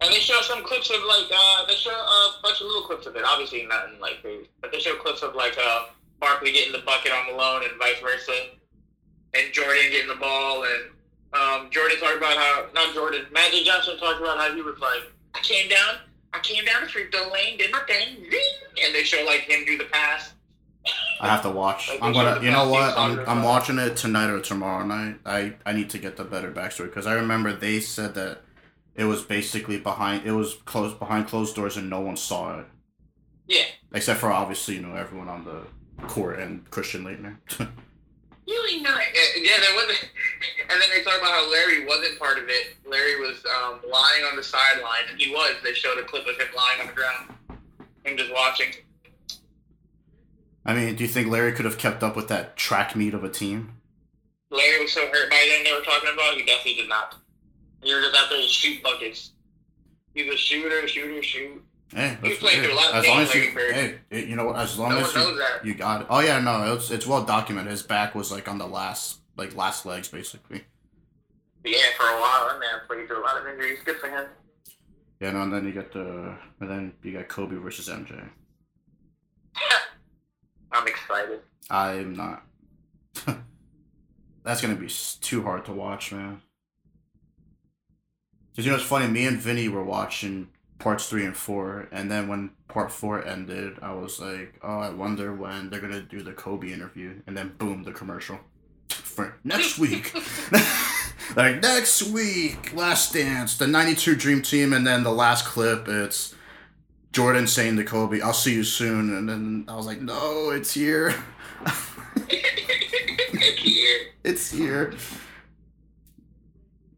And 0.00 0.12
they 0.12 0.20
show 0.20 0.40
some 0.42 0.62
clips 0.62 0.90
of 0.90 1.02
like 1.08 1.26
uh, 1.34 1.66
they 1.66 1.74
show 1.74 1.90
a 1.90 2.34
bunch 2.42 2.60
of 2.60 2.68
little 2.68 2.82
clips 2.82 3.06
of 3.06 3.16
it. 3.16 3.24
Obviously 3.26 3.66
nothing 3.66 3.98
like 3.98 4.22
crazy, 4.22 4.48
but 4.60 4.70
they 4.70 4.78
show 4.78 4.94
clips 4.96 5.22
of 5.22 5.34
like 5.34 5.56
uh, 5.58 5.86
Barkley 6.20 6.52
getting 6.52 6.72
the 6.72 6.84
bucket 6.86 7.12
on 7.12 7.26
Malone 7.26 7.62
and 7.64 7.78
vice 7.78 8.00
versa, 8.00 8.32
and 9.34 9.52
Jordan 9.52 9.90
getting 9.90 10.08
the 10.08 10.16
ball 10.16 10.64
and 10.64 10.90
um, 11.32 11.70
Jordan 11.70 11.98
talked 11.98 12.16
about 12.16 12.36
how 12.36 12.66
not 12.74 12.94
Jordan 12.94 13.26
Magic 13.32 13.64
Johnson 13.64 13.98
talked 13.98 14.20
about 14.20 14.38
how 14.38 14.54
he 14.54 14.62
was 14.62 14.78
like 14.78 15.12
I 15.34 15.40
came 15.40 15.68
down, 15.68 15.96
I 16.32 16.38
came 16.40 16.64
down 16.64 16.82
the 16.82 16.88
free 16.88 17.10
throw 17.10 17.30
lane, 17.30 17.58
did 17.58 17.70
my 17.72 17.80
thing, 17.80 18.16
zing, 18.30 18.84
and 18.84 18.94
they 18.94 19.02
show 19.02 19.22
like 19.24 19.40
him 19.40 19.64
do 19.64 19.76
the 19.76 19.84
pass. 19.84 20.32
I 21.20 21.28
have 21.28 21.42
to 21.42 21.50
watch. 21.50 21.88
Like, 21.88 21.98
I'm 22.02 22.12
gonna. 22.12 22.42
You 22.42 22.50
know 22.50 22.68
what? 22.68 22.96
I'm 22.96 23.18
I'm 23.28 23.42
watching 23.42 23.78
it 23.78 23.96
tonight 23.96 24.30
or 24.30 24.40
tomorrow 24.40 24.84
night. 24.84 25.16
I 25.26 25.54
I 25.64 25.72
need 25.72 25.90
to 25.90 25.98
get 25.98 26.16
the 26.16 26.24
better 26.24 26.50
backstory 26.50 26.86
because 26.86 27.06
I 27.06 27.14
remember 27.14 27.52
they 27.52 27.80
said 27.80 28.14
that 28.14 28.42
it 28.94 29.04
was 29.04 29.22
basically 29.22 29.78
behind. 29.78 30.26
It 30.26 30.32
was 30.32 30.54
closed 30.64 30.98
behind 30.98 31.26
closed 31.26 31.56
doors 31.56 31.76
and 31.76 31.90
no 31.90 32.00
one 32.00 32.16
saw 32.16 32.60
it 32.60 32.66
Yeah, 33.46 33.64
except 33.92 34.20
for 34.20 34.30
obviously 34.30 34.76
you 34.76 34.82
know 34.82 34.94
everyone 34.94 35.28
on 35.28 35.44
the 35.44 35.62
court 36.08 36.38
and 36.38 36.68
Christian 36.70 37.04
Laettner. 37.04 37.36
you 38.46 38.66
ain't 38.72 38.82
not. 38.82 39.00
Yeah, 39.36 39.56
there 39.60 39.74
wasn't. 39.74 40.10
And 40.68 40.82
then 40.82 40.88
they 40.90 41.02
talk 41.04 41.16
about 41.18 41.30
how 41.30 41.50
Larry 41.50 41.86
wasn't 41.86 42.18
part 42.18 42.38
of 42.38 42.48
it. 42.48 42.74
Larry 42.84 43.20
was 43.20 43.36
um, 43.46 43.78
lying 43.88 44.24
on 44.24 44.34
the 44.36 44.42
sideline, 44.42 45.04
and 45.08 45.18
he 45.18 45.32
was. 45.32 45.54
They 45.62 45.72
showed 45.72 45.96
a 45.96 46.02
clip 46.02 46.26
of 46.26 46.34
him 46.36 46.48
lying 46.56 46.80
on 46.80 46.88
the 46.88 46.92
ground, 46.92 47.32
him 48.04 48.16
just 48.16 48.32
watching. 48.32 48.74
I 50.66 50.74
mean, 50.74 50.96
do 50.96 51.04
you 51.04 51.08
think 51.08 51.30
Larry 51.30 51.52
could 51.52 51.66
have 51.66 51.78
kept 51.78 52.02
up 52.02 52.16
with 52.16 52.26
that 52.28 52.56
track 52.56 52.96
meet 52.96 53.14
of 53.14 53.22
a 53.22 53.28
team? 53.28 53.76
Larry 54.50 54.82
was 54.82 54.92
so 54.92 55.06
hurt 55.06 55.30
by 55.30 55.46
then 55.48 55.64
they 55.64 55.72
were 55.72 55.84
talking 55.84 56.10
about. 56.12 56.34
He 56.34 56.44
definitely 56.44 56.74
did 56.74 56.88
not. 56.88 57.14
He 57.82 57.94
was 57.94 58.04
just 58.04 58.16
out 58.16 58.28
there 58.28 58.40
to 58.40 58.48
shoot 58.48 58.82
buckets. 58.82 59.30
He's 60.14 60.32
a 60.32 60.36
shooter, 60.36 60.88
shooter, 60.88 61.22
shoot. 61.22 61.62
Hey, 61.94 62.08
He 62.10 62.14
that's- 62.16 62.38
played 62.38 62.64
through 62.64 62.72
a 62.72 62.74
lot 62.74 62.90
of 62.90 62.96
as 62.96 63.06
long 63.06 63.20
as 63.20 63.34
you, 63.34 63.40
hey, 63.42 64.00
it- 64.10 64.26
you 64.28 64.34
know 64.36 64.44
what? 64.46 64.56
As 64.56 64.76
long 64.78 64.90
No 64.90 64.98
as 64.98 65.14
you, 65.14 65.40
you 65.64 65.74
got 65.74 66.00
it. 66.02 66.06
Oh 66.10 66.20
yeah, 66.20 66.40
no, 66.40 66.74
it's 66.74 66.90
it's 66.90 67.06
well 67.06 67.24
documented. 67.24 67.70
His 67.70 67.82
back 67.82 68.14
was 68.14 68.32
like 68.32 68.48
on 68.48 68.58
the 68.58 68.66
last 68.66 69.20
like 69.36 69.54
last 69.54 69.86
legs 69.86 70.08
basically. 70.08 70.64
Yeah, 71.64 71.78
for 71.96 72.04
a 72.06 72.20
while, 72.20 72.48
that 72.48 72.58
man 72.60 72.80
played 72.86 73.06
through 73.06 73.20
a 73.20 73.24
lot 73.24 73.40
of 73.40 73.46
injuries. 73.46 73.78
Good 73.84 73.96
for 73.96 74.08
him. 74.08 74.26
Yeah, 75.20 75.30
no, 75.32 75.42
and 75.42 75.52
then 75.52 75.64
you 75.66 75.72
got 75.72 75.92
the 75.92 76.36
and 76.60 76.70
then 76.70 76.92
you 77.02 77.12
got 77.12 77.28
Kobe 77.28 77.56
versus 77.56 77.88
MJ. 77.88 78.28
I'm 80.72 80.86
excited. 80.88 81.40
I'm 81.70 82.14
not. 82.14 82.44
That's 84.44 84.60
gonna 84.60 84.74
be 84.76 84.88
too 85.20 85.42
hard 85.42 85.64
to 85.66 85.72
watch, 85.72 86.12
man. 86.12 86.40
Cause 88.54 88.64
you 88.64 88.70
know 88.72 88.76
it's 88.78 88.86
funny. 88.86 89.06
Me 89.06 89.26
and 89.26 89.38
Vinny 89.38 89.68
were 89.68 89.84
watching 89.84 90.48
parts 90.78 91.08
three 91.08 91.24
and 91.24 91.36
four, 91.36 91.88
and 91.92 92.10
then 92.10 92.28
when 92.28 92.50
part 92.68 92.92
four 92.92 93.24
ended, 93.26 93.78
I 93.82 93.92
was 93.94 94.20
like, 94.20 94.54
"Oh, 94.62 94.78
I 94.80 94.90
wonder 94.90 95.34
when 95.34 95.70
they're 95.70 95.80
gonna 95.80 96.02
do 96.02 96.22
the 96.22 96.32
Kobe 96.32 96.72
interview." 96.72 97.22
And 97.26 97.36
then 97.36 97.54
boom, 97.58 97.84
the 97.84 97.92
commercial 97.92 98.40
for 98.90 99.34
next 99.44 99.78
week. 99.80 100.12
like 101.36 101.62
next 101.62 102.02
week, 102.04 102.74
Last 102.74 103.12
Dance, 103.14 103.56
the 103.58 103.66
'92 103.66 104.16
Dream 104.16 104.42
Team, 104.42 104.72
and 104.72 104.86
then 104.86 105.02
the 105.02 105.12
last 105.12 105.46
clip, 105.46 105.88
it's 105.88 106.34
Jordan 107.12 107.46
saying 107.46 107.76
to 107.76 107.84
Kobe, 107.84 108.20
"I'll 108.20 108.32
see 108.34 108.54
you 108.54 108.64
soon," 108.64 109.14
and 109.16 109.28
then 109.28 109.64
I 109.68 109.76
was 109.76 109.86
like, 109.86 110.00
"No, 110.00 110.50
it's 110.50 110.74
here." 110.74 111.14
yeah, 112.28 112.42
It's 114.24 114.50
here. 114.50 114.92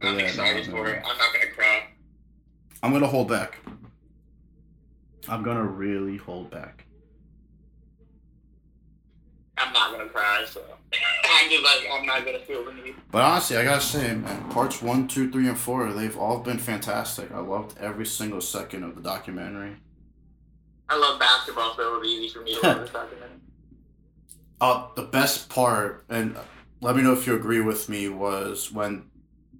I'm 0.03 0.19
Yeah, 0.19 0.25
excited 0.25 0.67
no, 0.69 0.73
for 0.73 0.89
it. 0.89 1.03
I'm 1.05 1.17
not 1.19 1.33
gonna 1.33 1.53
cry. 1.55 1.89
I'm 2.83 2.93
gonna 2.93 3.07
hold 3.07 3.29
back. 3.29 3.59
I'm 5.29 5.43
gonna 5.43 5.65
really 5.65 6.17
hold 6.17 6.51
back. 6.51 6.85
I'm 9.57 9.73
not 9.73 9.93
gonna 9.93 10.09
cry. 10.09 10.45
So 10.49 10.63
I'm 11.25 11.51
just 11.51 11.63
like 11.63 11.89
I'm 11.93 12.07
not 12.07 12.25
gonna 12.25 12.39
feel 12.41 12.65
the 12.65 12.73
need. 12.73 12.95
But 13.11 13.23
honestly, 13.23 13.57
I 13.57 13.65
gotta 13.65 13.81
say, 13.81 14.15
man, 14.15 14.49
parts 14.51 14.81
one, 14.81 15.09
two, 15.09 15.31
three, 15.31 15.49
and 15.49 15.59
four, 15.59 15.93
they've 15.93 16.17
all 16.17 16.39
been 16.39 16.59
fantastic. 16.59 17.33
I 17.33 17.41
loved 17.41 17.79
every 17.79 18.07
single 18.07 18.41
second 18.41 18.85
of 18.85 18.95
the 18.95 19.03
documentary. 19.03 19.77
I 20.89 20.97
love 20.97 21.21
basketball, 21.21 21.75
so 21.77 21.97
it 21.97 22.01
was 22.01 22.09
easy 22.09 22.29
for 22.33 22.43
me 22.43 22.55
to 22.55 22.67
love 22.67 22.81
this 22.81 22.91
documentary. 22.93 23.29
Uh, 24.61 24.89
the 24.97 25.03
best 25.03 25.49
part, 25.51 26.05
and 26.09 26.37
let 26.81 26.97
me 26.97 27.03
know 27.03 27.13
if 27.13 27.27
you 27.27 27.35
agree 27.35 27.61
with 27.61 27.89
me, 27.89 28.09
was 28.09 28.73
when 28.73 29.05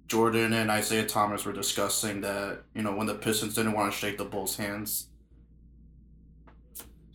Jordan 0.07 0.53
and 0.53 0.71
Isiah 0.71 1.05
Thomas 1.05 1.45
were 1.45 1.53
discussing 1.53 2.21
that, 2.21 2.63
you 2.73 2.81
know, 2.81 2.95
when 2.95 3.05
the 3.05 3.13
Pistons 3.13 3.53
didn't 3.53 3.73
want 3.73 3.93
to 3.93 3.97
shake 3.97 4.17
the 4.17 4.25
Bulls' 4.25 4.57
hands. 4.57 5.08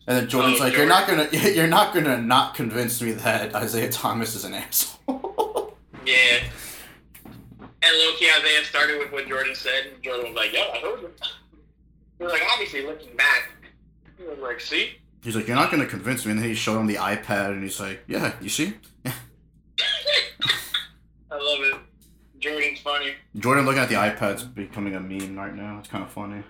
And 0.07 0.17
then 0.17 0.27
Jordan's 0.29 0.59
Oh, 0.59 0.63
like, 0.65 0.73
"You're 0.73 0.85
not 0.87 1.07
gonna, 1.07 1.27
you're 1.31 1.67
not 1.67 1.93
gonna 1.93 2.21
not 2.21 2.53
convince 2.55 3.01
me 3.01 3.11
that 3.13 3.55
Isiah 3.63 3.89
Thomas 3.91 4.35
is 4.35 4.45
an 4.45 4.53
asshole." 4.53 5.73
Yeah. 6.05 6.43
And 7.81 7.97
low 7.97 8.13
key, 8.17 8.25
Isiah 8.27 8.63
started 8.63 8.99
with 8.99 9.11
what 9.11 9.27
Jordan 9.27 9.55
said. 9.55 9.87
and 9.91 10.03
Jordan 10.03 10.27
was 10.27 10.35
like, 10.35 10.53
"Yo, 10.53 10.59
I 10.61 10.77
heard 10.79 11.01
you." 11.01 11.09
He 12.19 12.23
was 12.23 12.31
like, 12.33 12.43
obviously 12.53 12.85
looking 12.85 13.15
back, 13.17 13.49
he 14.17 14.23
was 14.23 14.37
like, 14.39 14.59
"See." 14.61 14.91
He's 15.23 15.35
like, 15.35 15.47
"You're 15.47 15.55
not 15.55 15.71
gonna 15.71 15.87
convince 15.87 16.23
me," 16.25 16.31
and 16.33 16.39
then 16.41 16.47
he 16.47 16.53
showed 16.53 16.79
him 16.79 16.85
the 16.85 16.95
iPad, 16.95 17.49
and 17.53 17.63
he's 17.63 17.79
like, 17.79 18.03
"Yeah, 18.07 18.33
you 18.39 18.49
see." 18.49 18.75
I 19.05 19.11
love 21.31 21.59
it. 21.61 21.75
Jordan's 22.39 22.79
funny. 22.79 23.13
Jordan 23.37 23.65
looking 23.65 23.81
at 23.81 23.89
the 23.89 23.95
iPad's 23.95 24.43
becoming 24.43 24.95
a 24.95 24.99
meme 24.99 25.35
right 25.35 25.55
now. 25.55 25.79
It's 25.79 25.87
kind 25.89 26.03
of 26.03 26.11
funny. 26.11 26.43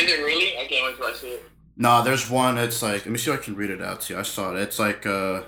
Is 0.00 0.10
it 0.10 0.24
really? 0.24 0.56
I 0.56 0.64
can't 0.64 0.86
wait 0.86 0.96
till 0.96 1.06
I 1.06 1.12
see 1.12 1.28
it. 1.28 1.44
Nah, 1.76 2.00
there's 2.02 2.28
one. 2.30 2.56
It's 2.56 2.80
like 2.82 3.04
let 3.04 3.08
me 3.08 3.18
see 3.18 3.30
if 3.30 3.38
I 3.38 3.42
can 3.42 3.54
read 3.54 3.68
it 3.70 3.82
out 3.82 4.00
to 4.02 4.14
you. 4.14 4.18
I 4.18 4.22
saw 4.22 4.54
it. 4.54 4.60
It's 4.60 4.78
like 4.78 5.04
uh, 5.04 5.42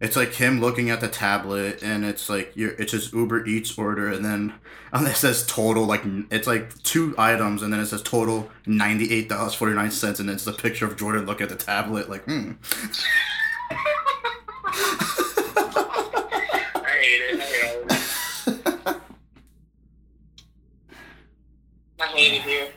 it's 0.00 0.16
like 0.16 0.34
him 0.34 0.60
looking 0.60 0.90
at 0.90 1.00
the 1.00 1.06
tablet, 1.06 1.80
and 1.82 2.04
it's 2.04 2.28
like 2.28 2.50
your 2.56 2.72
it's 2.72 2.90
his 2.90 3.12
Uber 3.12 3.46
Eats 3.46 3.78
order, 3.78 4.08
and 4.08 4.24
then 4.24 4.54
and 4.92 5.06
it 5.06 5.14
says 5.14 5.46
total 5.46 5.84
like 5.84 6.02
it's 6.30 6.48
like 6.48 6.76
two 6.82 7.14
items, 7.18 7.62
and 7.62 7.72
then 7.72 7.78
it 7.78 7.86
says 7.86 8.02
total 8.02 8.50
ninety 8.66 9.12
eight 9.12 9.28
dollars 9.28 9.54
forty 9.54 9.74
nine 9.74 9.92
cents, 9.92 10.18
and 10.18 10.28
then 10.28 10.34
it's 10.34 10.44
the 10.44 10.52
picture 10.52 10.86
of 10.86 10.96
Jordan 10.96 11.24
looking 11.24 11.44
at 11.44 11.50
the 11.50 11.56
tablet 11.56 12.10
like 12.10 12.24
hmm. 12.24 12.54
I 13.70 13.76
hate 17.00 17.22
it. 17.22 17.40
I 17.40 17.44
hate 17.44 17.86
it. 17.86 17.92
I 22.00 22.06
hate 22.06 22.32
it 22.34 22.42
here. 22.42 22.68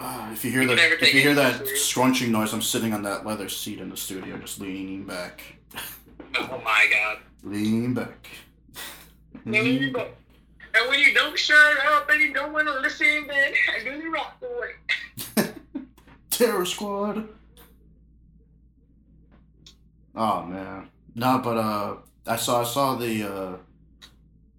Uh, 0.00 0.30
if 0.32 0.44
you 0.44 0.50
hear 0.50 0.62
You 0.62 0.68
the 0.76 1.02
if 1.02 1.12
you 1.14 1.20
hear 1.20 1.34
that 1.34 1.66
scrunching 1.66 2.30
noise, 2.30 2.52
I'm 2.52 2.62
sitting 2.62 2.92
on 2.94 3.02
that 3.02 3.26
leather 3.26 3.48
seat 3.48 3.80
in 3.80 3.90
the 3.90 3.96
studio, 3.96 4.36
just 4.38 4.60
leaning 4.60 5.04
back, 5.04 5.42
Oh 6.36 6.60
my 6.64 6.86
god. 6.90 7.18
leaning 7.42 7.94
back. 7.94 8.28
And 9.44 9.52
when 10.88 11.00
you 11.00 11.14
don't 11.14 11.36
shut 11.38 11.76
up 11.86 12.08
and 12.10 12.20
you 12.20 12.32
don't 12.32 12.52
want 12.52 12.68
to 12.68 12.78
listen, 12.80 13.26
then 13.26 13.52
I 13.80 13.82
do 13.84 14.00
the 14.02 14.08
rock 14.08 14.36
away. 14.42 15.52
Terror 16.30 16.64
Squad. 16.64 17.28
Oh 20.14 20.42
man, 20.44 20.88
no, 21.14 21.38
but 21.42 21.56
uh, 21.56 21.96
I 22.26 22.36
saw 22.36 22.60
I 22.60 22.64
saw 22.64 22.94
the 22.94 23.22
uh, 23.24 23.56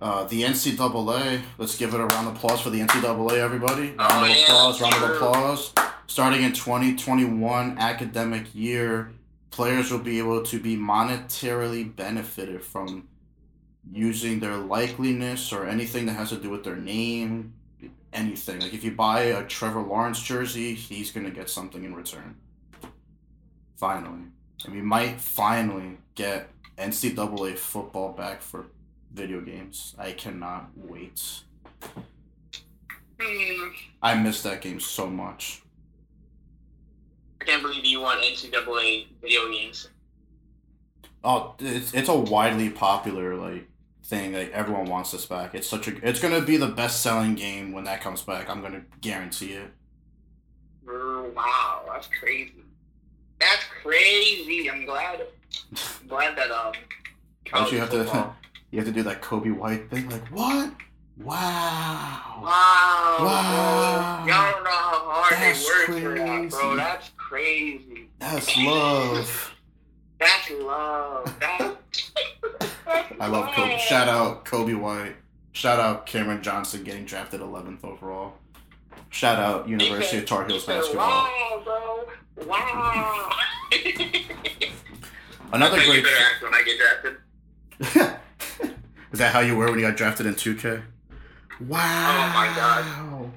uh, 0.01 0.23
the 0.25 0.43
NCAA. 0.43 1.41
Let's 1.57 1.77
give 1.77 1.93
it 1.93 1.99
a 1.99 2.05
round 2.05 2.27
of 2.27 2.35
applause 2.35 2.61
for 2.61 2.69
the 2.69 2.79
NCAA, 2.79 3.37
everybody. 3.37 3.89
Round 3.91 3.97
Oh, 3.99 4.23
of 4.23 4.29
yeah, 4.29 4.43
applause, 4.43 4.81
round 4.81 4.95
of 5.03 5.09
applause. 5.11 5.73
Starting 6.07 6.43
in 6.43 6.53
2021 6.53 7.77
academic 7.77 8.53
year, 8.55 9.11
players 9.51 9.91
will 9.91 9.99
be 9.99 10.17
able 10.19 10.41
to 10.43 10.59
be 10.59 10.75
monetarily 10.75 11.95
benefited 11.95 12.63
from 12.63 13.07
using 13.91 14.39
their 14.39 14.53
likeliness 14.53 15.51
or 15.51 15.65
anything 15.67 16.05
that 16.05 16.13
has 16.13 16.29
to 16.29 16.37
do 16.37 16.49
with 16.49 16.63
their 16.63 16.75
name, 16.75 17.53
anything. 18.13 18.59
Like 18.59 18.73
if 18.73 18.83
you 18.83 18.91
buy 18.91 19.21
a 19.21 19.43
Trevor 19.45 19.81
Lawrence 19.81 20.21
jersey, 20.21 20.73
he's 20.75 21.11
gonna 21.11 21.31
get 21.31 21.49
something 21.49 21.83
in 21.83 21.93
return. 21.95 22.35
Finally, 23.77 24.23
and 24.65 24.73
we 24.73 24.81
might 24.81 25.21
finally 25.21 25.97
get 26.15 26.49
NCAA 26.77 27.57
football 27.57 28.11
back 28.11 28.41
for 28.41 28.65
video 29.13 29.41
games. 29.41 29.95
I 29.97 30.11
cannot 30.11 30.69
wait. 30.75 31.21
Hmm. 33.21 33.69
I 34.01 34.15
miss 34.15 34.41
that 34.43 34.61
game 34.61 34.79
so 34.79 35.07
much. 35.07 35.61
I 37.41 37.45
can't 37.45 37.61
believe 37.61 37.85
you 37.85 38.01
want 38.01 38.21
NCAA 38.21 39.07
video 39.21 39.51
games. 39.51 39.89
Oh, 41.23 41.55
it's 41.59 41.93
it's 41.93 42.09
a 42.09 42.15
widely 42.15 42.69
popular 42.69 43.35
like 43.35 43.67
thing. 44.03 44.33
Like 44.33 44.51
everyone 44.51 44.85
wants 44.85 45.11
this 45.11 45.25
back. 45.25 45.53
It's 45.53 45.67
such 45.67 45.87
a. 45.87 46.07
It's 46.07 46.19
gonna 46.21 46.41
be 46.41 46.57
the 46.57 46.67
best 46.67 47.01
selling 47.01 47.35
game 47.35 47.71
when 47.73 47.83
that 47.85 48.01
comes 48.01 48.21
back. 48.21 48.49
I'm 48.49 48.61
gonna 48.61 48.83
guarantee 49.01 49.53
it. 49.53 49.71
Mm, 50.85 51.33
Wow, 51.33 51.83
that's 51.87 52.07
crazy. 52.07 52.53
That's 53.39 53.63
crazy. 53.81 54.69
I'm 54.69 54.85
glad. 54.85 55.21
I'm 56.01 56.07
glad 56.07 56.37
that 56.37 56.51
um. 56.51 56.73
Don't 57.45 57.71
you 57.71 57.79
have 57.79 57.89
to? 57.91 58.33
You 58.71 58.79
have 58.79 58.87
to 58.87 58.93
do 58.93 59.03
that 59.03 59.21
Coby 59.21 59.55
White 59.55 59.89
thing. 59.89 60.09
Like 60.09 60.27
what? 60.27 60.73
Wow. 61.17 62.41
Wow. 62.41 63.17
Wow. 63.19 64.23
bro. 64.25 64.33
Y'all 64.33 64.51
don't 64.51 64.63
know 64.63 64.69
how 64.69 65.11
hard 65.11 65.33
That's 65.33 65.59
they 65.67 65.93
work 65.93 66.01
for 66.03 66.15
that, 66.17 66.49
bro. 66.49 66.59
crazy. 66.69 66.77
That's 66.77 67.11
crazy. 67.17 68.09
That's 68.19 68.57
love. 68.57 69.55
That's 70.19 70.51
love. 70.51 71.35
That's, 71.39 72.11
I 73.19 73.27
love 73.27 73.53
Kobe. 73.53 73.77
Shout 73.79 74.07
out 74.07 74.45
Coby 74.45 74.79
White. 74.79 75.15
Shout 75.51 75.79
out 75.79 76.05
Cameron 76.05 76.41
Johnson 76.41 76.83
getting 76.83 77.05
drafted 77.05 77.41
11th 77.41 77.83
overall. 77.83 78.33
Shout 79.09 79.39
out 79.39 79.67
University 79.67 80.19
of 80.19 80.25
Tar 80.25 80.45
Heels 80.45 80.61
He 80.61 80.67
said, 80.67 80.79
basketball. 80.81 81.07
Wow, 81.09 81.61
bro. 81.65 82.45
Wow. 82.45 83.29
Another 85.51 85.77
I 85.77 85.85
great. 85.85 86.03
better 86.03 86.15
act 86.15 86.43
when 86.43 86.53
I 86.53 86.63
get 86.63 86.77
drafted. 86.77 87.17
Is 89.11 89.19
that 89.19 89.33
how 89.33 89.39
you 89.39 89.55
were 89.55 89.65
when 89.65 89.79
you 89.79 89.85
got 89.85 89.97
drafted 89.97 90.25
in 90.25 90.35
2K? 90.35 90.83
Wow. 91.67 92.29
Oh 92.29 92.33
my 92.33 92.53
God. 92.55 93.31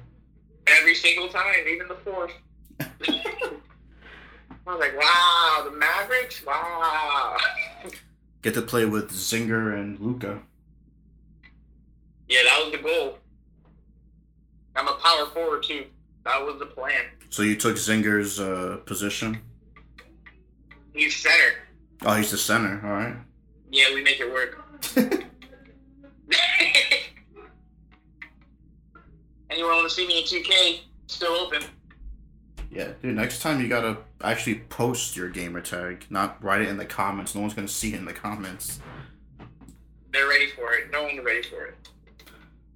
Every 0.67 0.95
single 0.95 1.27
time, 1.27 1.53
even 1.67 1.87
the 1.87 1.95
fourth. 1.95 2.31
I 2.79 4.71
was 4.71 4.79
like, 4.79 4.97
wow, 4.97 5.67
the 5.69 5.75
Mavericks? 5.75 6.45
Wow. 6.45 7.37
Get 8.41 8.53
to 8.53 8.61
play 8.61 8.85
with 8.85 9.11
Zinger 9.11 9.77
and 9.77 9.99
Luka. 9.99 10.41
Yeah, 12.29 12.39
that 12.45 12.61
was 12.63 12.71
the 12.71 12.77
goal. 12.77 13.17
I'm 14.75 14.87
a 14.87 14.93
power 14.93 15.25
forward, 15.27 15.63
too. 15.63 15.85
That 16.23 16.41
was 16.45 16.59
the 16.59 16.65
plan. 16.65 17.01
So 17.29 17.41
you 17.41 17.55
took 17.55 17.75
Zinger's 17.75 18.39
uh, 18.39 18.77
position. 18.85 19.41
He's 20.93 21.15
center. 21.15 21.55
Oh, 22.03 22.15
he's 22.15 22.31
the 22.31 22.37
center. 22.37 22.79
All 22.85 22.93
right. 22.93 23.15
Yeah, 23.71 23.93
we 23.93 24.01
make 24.01 24.19
it 24.19 24.31
work. 24.31 24.63
Anyone 29.49 29.71
want 29.71 29.89
to 29.89 29.95
see 29.95 30.07
me 30.07 30.19
in 30.19 30.25
2K? 30.25 30.79
Still 31.07 31.33
open. 31.33 31.63
Yeah, 32.71 32.89
dude. 33.01 33.15
Next 33.15 33.41
time 33.41 33.61
you 33.61 33.67
gotta 33.67 33.97
actually 34.23 34.55
post 34.69 35.15
your 35.15 35.29
gamer 35.29 35.61
tag, 35.61 36.05
not 36.09 36.43
write 36.43 36.61
it 36.61 36.69
in 36.69 36.77
the 36.77 36.85
comments. 36.85 37.35
No 37.35 37.41
one's 37.41 37.53
gonna 37.53 37.67
see 37.67 37.93
it 37.93 37.97
in 37.97 38.05
the 38.05 38.13
comments. 38.13 38.79
They're 40.11 40.27
ready 40.27 40.47
for 40.47 40.73
it. 40.73 40.91
No 40.91 41.03
one's 41.03 41.23
ready 41.23 41.43
for 41.43 41.65
it. 41.65 41.75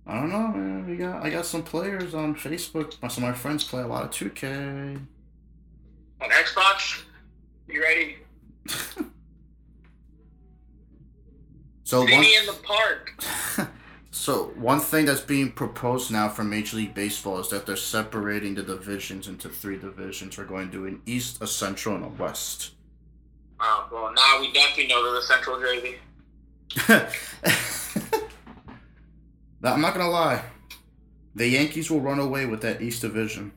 I 0.05 0.13
don't 0.19 0.29
know, 0.29 0.47
man. 0.49 0.87
We 0.87 0.97
got 0.97 1.25
I 1.25 1.31
got 1.31 1.47
some 1.47 1.63
players 1.63 2.13
on 2.13 2.35
Facebook. 2.35 2.93
Some 3.11 3.23
of 3.23 3.29
my 3.29 3.33
friends 3.33 3.63
play 3.63 3.81
a 3.81 3.87
lot 3.87 4.03
of 4.03 4.11
2K. 4.11 5.01
On 6.21 6.29
Xbox, 6.29 7.01
you 7.67 7.81
ready? 7.81 8.17
So 11.87 12.01
one, 12.01 12.19
me 12.19 12.35
in 12.35 12.45
the 12.45 12.57
park. 12.63 13.15
so 14.11 14.51
one 14.57 14.81
thing 14.81 15.05
that's 15.05 15.21
being 15.21 15.53
proposed 15.53 16.11
now 16.11 16.27
from 16.27 16.49
Major 16.49 16.75
League 16.75 16.93
Baseball 16.93 17.39
is 17.39 17.47
that 17.47 17.65
they're 17.65 17.77
separating 17.77 18.55
the 18.55 18.63
divisions 18.63 19.29
into 19.29 19.47
three 19.47 19.77
divisions. 19.77 20.37
We're 20.37 20.43
going 20.43 20.65
to 20.65 20.71
do 20.79 20.85
an 20.85 21.01
East, 21.05 21.41
a 21.41 21.47
Central, 21.47 21.95
and 21.95 22.03
a 22.03 22.09
West. 22.09 22.71
Oh, 23.61 23.87
well, 23.89 24.11
now 24.13 24.41
we 24.41 24.51
definitely 24.51 24.87
know 24.87 25.01
they're 25.01 25.13
the 25.13 25.21
Central 25.21 25.61
Jersey. 25.61 25.95
I'm 29.63 29.79
not 29.79 29.93
gonna 29.93 30.09
lie. 30.09 30.43
The 31.35 31.47
Yankees 31.47 31.89
will 31.89 32.01
run 32.01 32.19
away 32.19 32.45
with 32.45 32.59
that 32.63 32.81
East 32.81 33.01
Division. 33.01 33.53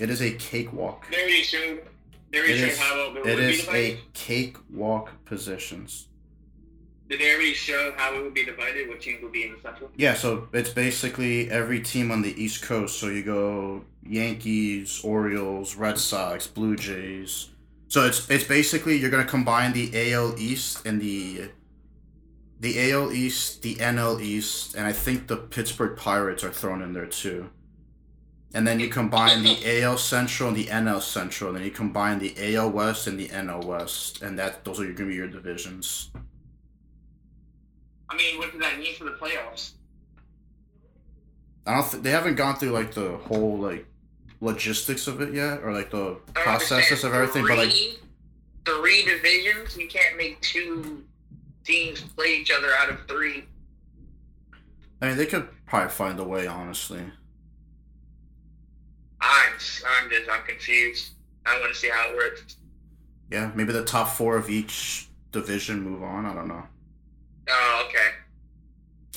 It 0.00 0.10
is 0.10 0.20
a 0.20 0.32
cakewalk. 0.32 1.06
They 1.12 1.18
already 1.18 1.44
showed. 2.36 2.46
They 2.46 2.60
already 2.60 2.72
It 2.72 2.78
how 2.78 3.00
it 3.00 3.26
It 3.26 3.72
be 3.72 3.78
a 3.78 4.00
cakewalk 4.12 5.24
positions. 5.24 6.08
Did 7.08 7.20
they 7.20 7.32
already 7.32 7.52
show 7.52 7.92
how 7.96 8.14
it 8.16 8.22
would 8.22 8.34
be 8.34 8.44
divided? 8.44 8.88
What 8.88 9.00
teams 9.00 9.22
would 9.22 9.32
be 9.32 9.44
in 9.44 9.52
the 9.52 9.60
Central? 9.60 9.90
Yeah, 9.96 10.14
so 10.14 10.48
it's 10.52 10.70
basically 10.70 11.48
every 11.50 11.80
team 11.80 12.10
on 12.10 12.22
the 12.22 12.42
East 12.42 12.62
Coast. 12.62 12.98
So 12.98 13.08
you 13.08 13.22
go 13.22 13.84
Yankees, 14.04 15.00
Orioles, 15.04 15.76
Red 15.76 15.98
Sox, 15.98 16.48
Blue 16.48 16.74
Jays. 16.74 17.50
So 17.88 18.04
it's 18.04 18.28
it's 18.28 18.44
basically 18.44 18.96
you're 18.96 19.10
gonna 19.10 19.24
combine 19.24 19.72
the 19.72 20.12
AL 20.12 20.38
East 20.38 20.84
and 20.84 21.00
the 21.00 21.50
the 22.58 22.90
AL 22.90 23.12
East, 23.12 23.62
the 23.62 23.76
NL 23.76 24.20
East, 24.20 24.74
and 24.74 24.86
I 24.86 24.92
think 24.92 25.28
the 25.28 25.36
Pittsburgh 25.36 25.96
Pirates 25.96 26.42
are 26.42 26.50
thrown 26.50 26.82
in 26.82 26.92
there 26.92 27.06
too. 27.06 27.50
And 28.54 28.66
then 28.66 28.80
you 28.80 28.88
combine 28.88 29.42
the 29.42 29.82
AL 29.82 29.98
Central 29.98 30.48
and 30.48 30.56
the 30.56 30.66
NL 30.66 31.02
Central, 31.02 31.50
and 31.50 31.58
then 31.58 31.64
you 31.64 31.70
combine 31.70 32.18
the 32.18 32.34
AL 32.56 32.70
West 32.70 33.06
and 33.06 33.18
the 33.18 33.28
NL 33.28 33.64
West, 33.64 34.22
and 34.22 34.38
that 34.38 34.64
those 34.64 34.80
are 34.80 34.90
gonna 34.92 35.10
be 35.10 35.14
your 35.14 35.28
divisions. 35.28 36.10
I 38.08 38.16
mean, 38.16 38.38
what 38.38 38.52
does 38.52 38.60
that 38.60 38.78
mean 38.78 38.94
for 38.94 39.04
the 39.04 39.10
playoffs? 39.10 39.72
I 41.66 41.74
don't. 41.74 41.90
Th- 41.90 42.02
they 42.02 42.10
haven't 42.10 42.36
gone 42.36 42.56
through 42.56 42.70
like 42.70 42.94
the 42.94 43.16
whole 43.16 43.58
like 43.58 43.86
logistics 44.40 45.06
of 45.06 45.20
it 45.20 45.34
yet, 45.34 45.62
or 45.62 45.72
like 45.72 45.90
the 45.90 46.16
processes 46.34 47.04
of 47.04 47.12
everything. 47.12 47.46
But 47.46 47.58
like, 47.58 47.72
three 48.64 49.04
divisions. 49.04 49.76
You 49.76 49.88
can't 49.88 50.16
make 50.16 50.40
two 50.40 51.04
teams 51.64 52.00
play 52.00 52.36
each 52.40 52.50
other 52.50 52.68
out 52.78 52.90
of 52.90 53.06
three. 53.08 53.44
I 55.02 55.08
mean, 55.08 55.16
they 55.16 55.26
could 55.26 55.48
probably 55.66 55.90
find 55.90 56.18
a 56.20 56.24
way. 56.24 56.46
Honestly, 56.46 57.02
I'm, 59.86 60.10
just, 60.10 60.30
I'm 60.30 60.42
confused. 60.44 61.12
I 61.44 61.58
want 61.60 61.72
to 61.72 61.78
see 61.78 61.88
how 61.88 62.10
it 62.10 62.16
works. 62.16 62.56
yeah, 63.30 63.50
maybe 63.54 63.72
the 63.72 63.84
top 63.84 64.08
four 64.08 64.36
of 64.36 64.50
each 64.50 65.08
division 65.32 65.82
move 65.82 66.02
on. 66.02 66.26
I 66.26 66.34
don't 66.34 66.48
know. 66.48 66.62
Oh, 67.48 67.86
okay. 67.88 68.08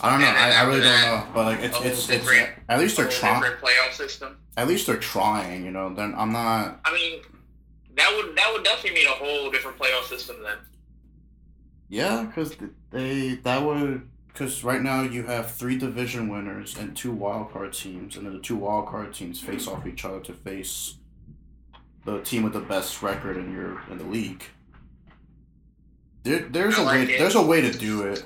I 0.01 0.11
don't 0.11 0.21
know. 0.21 0.27
I, 0.27 0.51
I 0.51 0.63
really 0.63 0.81
don't 0.81 1.01
know. 1.01 1.25
But 1.33 1.45
like 1.45 1.59
it's 1.61 1.79
it's, 1.81 2.09
it's 2.09 2.27
at 2.69 2.79
least 2.79 2.97
they're 2.97 3.09
trying. 3.09 3.41
playoff 3.41 3.93
system. 3.93 4.37
At 4.55 4.67
least 4.67 4.87
they're 4.87 4.97
trying. 4.97 5.65
You 5.65 5.71
know. 5.71 5.93
Then 5.93 6.13
I'm 6.15 6.31
not. 6.31 6.79
I 6.85 6.93
mean, 6.93 7.21
that 7.95 8.13
would 8.15 8.35
that 8.37 8.49
would 8.53 8.63
definitely 8.63 8.99
mean 8.99 9.07
a 9.07 9.11
whole 9.11 9.51
different 9.51 9.77
playoff 9.77 10.03
system 10.03 10.37
then. 10.43 10.57
Yeah, 11.89 12.23
because 12.23 12.55
they 12.91 13.35
that 13.43 13.63
would 13.63 14.07
because 14.31 14.63
right 14.63 14.81
now 14.81 15.03
you 15.03 15.23
have 15.23 15.51
three 15.51 15.77
division 15.77 16.29
winners 16.29 16.77
and 16.77 16.95
two 16.95 17.11
wild 17.11 17.51
card 17.51 17.73
teams, 17.73 18.15
and 18.15 18.25
then 18.25 18.33
the 18.33 18.39
two 18.39 18.55
wild 18.55 18.87
card 18.87 19.13
teams 19.13 19.39
face 19.39 19.67
off 19.67 19.85
each 19.85 20.05
other 20.05 20.19
to 20.21 20.33
face 20.33 20.95
the 22.05 22.21
team 22.21 22.43
with 22.43 22.53
the 22.53 22.59
best 22.59 23.01
record 23.01 23.37
in 23.37 23.53
your 23.53 23.81
in 23.89 23.97
the 23.97 24.03
league. 24.03 24.43
There, 26.23 26.47
there's 26.49 26.77
I 26.77 26.83
a 26.83 26.85
way. 26.85 27.03
it. 27.03 27.19
There's 27.19 27.35
a 27.35 27.41
way 27.41 27.61
to 27.61 27.71
do 27.71 28.03
it. 28.03 28.23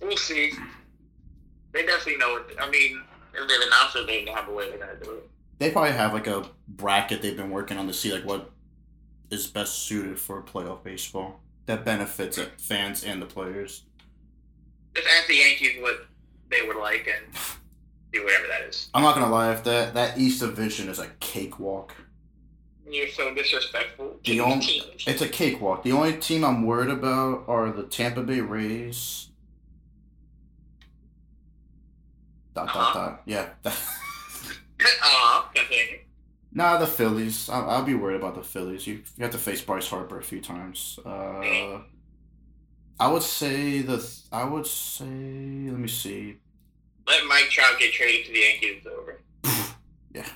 We'll 0.00 0.16
see. 0.16 0.52
They 1.72 1.86
definitely 1.86 2.16
know 2.18 2.36
it. 2.36 2.56
I 2.60 2.68
mean, 2.68 3.00
if 3.34 3.48
they've 3.48 3.66
announced 3.66 3.96
it, 3.96 4.06
they 4.06 4.30
have 4.30 4.48
a 4.48 4.52
way 4.52 4.70
they're 4.70 4.78
gonna 4.78 4.98
do 5.02 5.10
it. 5.12 5.30
They 5.58 5.70
probably 5.70 5.92
have 5.92 6.12
like 6.12 6.26
a 6.26 6.44
bracket 6.68 7.22
they've 7.22 7.36
been 7.36 7.50
working 7.50 7.78
on 7.78 7.86
to 7.86 7.92
see 7.92 8.12
like 8.12 8.24
what 8.24 8.50
is 9.30 9.46
best 9.46 9.78
suited 9.80 10.18
for 10.18 10.42
playoff 10.42 10.82
baseball 10.82 11.40
that 11.66 11.84
benefits 11.84 12.38
it, 12.38 12.60
fans 12.60 13.04
and 13.04 13.22
the 13.22 13.26
players. 13.26 13.84
Just 14.94 15.08
ask 15.08 15.26
the 15.28 15.36
Yankees 15.36 15.80
what 15.80 16.06
they 16.50 16.62
would 16.66 16.76
like 16.76 17.06
and 17.08 17.34
do 18.12 18.24
whatever 18.24 18.46
that 18.48 18.62
is. 18.62 18.88
I'm 18.94 19.02
not 19.02 19.14
gonna 19.14 19.30
lie, 19.30 19.52
if 19.52 19.64
that 19.64 19.94
that 19.94 20.18
East 20.18 20.40
Division 20.40 20.88
is 20.88 20.98
a 20.98 21.08
cakewalk. 21.20 21.94
You're 22.86 23.08
so 23.08 23.32
disrespectful 23.34 24.18
The 24.24 24.40
only- 24.40 24.82
It's 25.06 25.22
a 25.22 25.28
cakewalk. 25.28 25.82
The 25.82 25.92
only 25.92 26.14
team 26.18 26.44
I'm 26.44 26.66
worried 26.66 26.90
about 26.90 27.44
are 27.48 27.70
the 27.72 27.84
Tampa 27.84 28.22
Bay 28.22 28.40
Rays. 28.42 29.28
Dot 32.54 32.66
dot 32.66 32.76
Uh-huh. 32.76 32.98
dot. 32.98 33.22
Yeah. 33.24 33.48
uh, 33.64 35.42
continue. 35.54 36.00
nah, 36.52 36.76
the 36.76 36.86
Phillies. 36.86 37.48
I'll, 37.48 37.70
I'll 37.70 37.84
be 37.84 37.94
worried 37.94 38.16
about 38.16 38.34
the 38.34 38.42
Phillies. 38.42 38.86
You, 38.86 38.94
you 39.16 39.22
have 39.22 39.32
to 39.32 39.38
face 39.38 39.62
Bryce 39.62 39.88
Harper 39.88 40.18
a 40.18 40.22
few 40.22 40.40
times. 40.42 40.98
Uh, 41.04 41.78
I 43.02 43.08
would 43.08 43.24
say 43.24 43.82
the. 43.82 43.96
th- 43.96 44.20
I 44.30 44.44
would 44.44 44.64
say. 44.64 45.04
Let 45.06 45.78
me 45.80 45.88
see. 45.88 46.36
Let 47.08 47.26
Mike 47.26 47.50
Trout 47.50 47.76
get 47.80 47.92
traded 47.92 48.26
to 48.26 48.32
the 48.32 48.38
Yankees. 48.38 48.86
Over. 48.86 49.20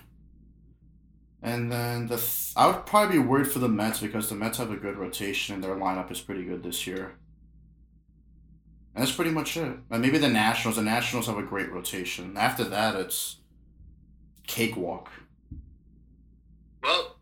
And 1.43 1.71
then 1.71 2.09
the. 2.09 2.17
Th- 2.17 2.53
I 2.57 2.67
would 2.67 2.87
probably 2.87 3.19
be 3.19 3.25
worried 3.25 3.47
for 3.47 3.61
the 3.61 3.69
Mets 3.69 4.01
because 4.01 4.29
the 4.29 4.35
Mets 4.35 4.59
have 4.59 4.73
a 4.73 4.77
good 4.77 4.97
rotation 4.97 5.55
and 5.55 5.63
their 5.63 5.77
lineup 5.77 6.11
is 6.11 6.21
pretty 6.21 6.43
good 6.43 6.65
this 6.65 6.89
year. 6.89 7.15
And 8.97 9.05
that's 9.05 9.15
pretty 9.15 9.31
much 9.31 9.57
it. 9.57 9.79
And 9.89 10.03
maybe 10.03 10.19
the 10.19 10.29
Nationals. 10.29 10.75
The 10.75 10.83
Nationals 10.83 11.29
have 11.29 11.39
a 11.39 11.45
great 11.45 11.71
rotation. 11.71 12.37
After 12.37 12.65
that, 12.65 12.97
it's 12.97 13.37
cakewalk. 14.49 15.09
Well, 16.83 17.17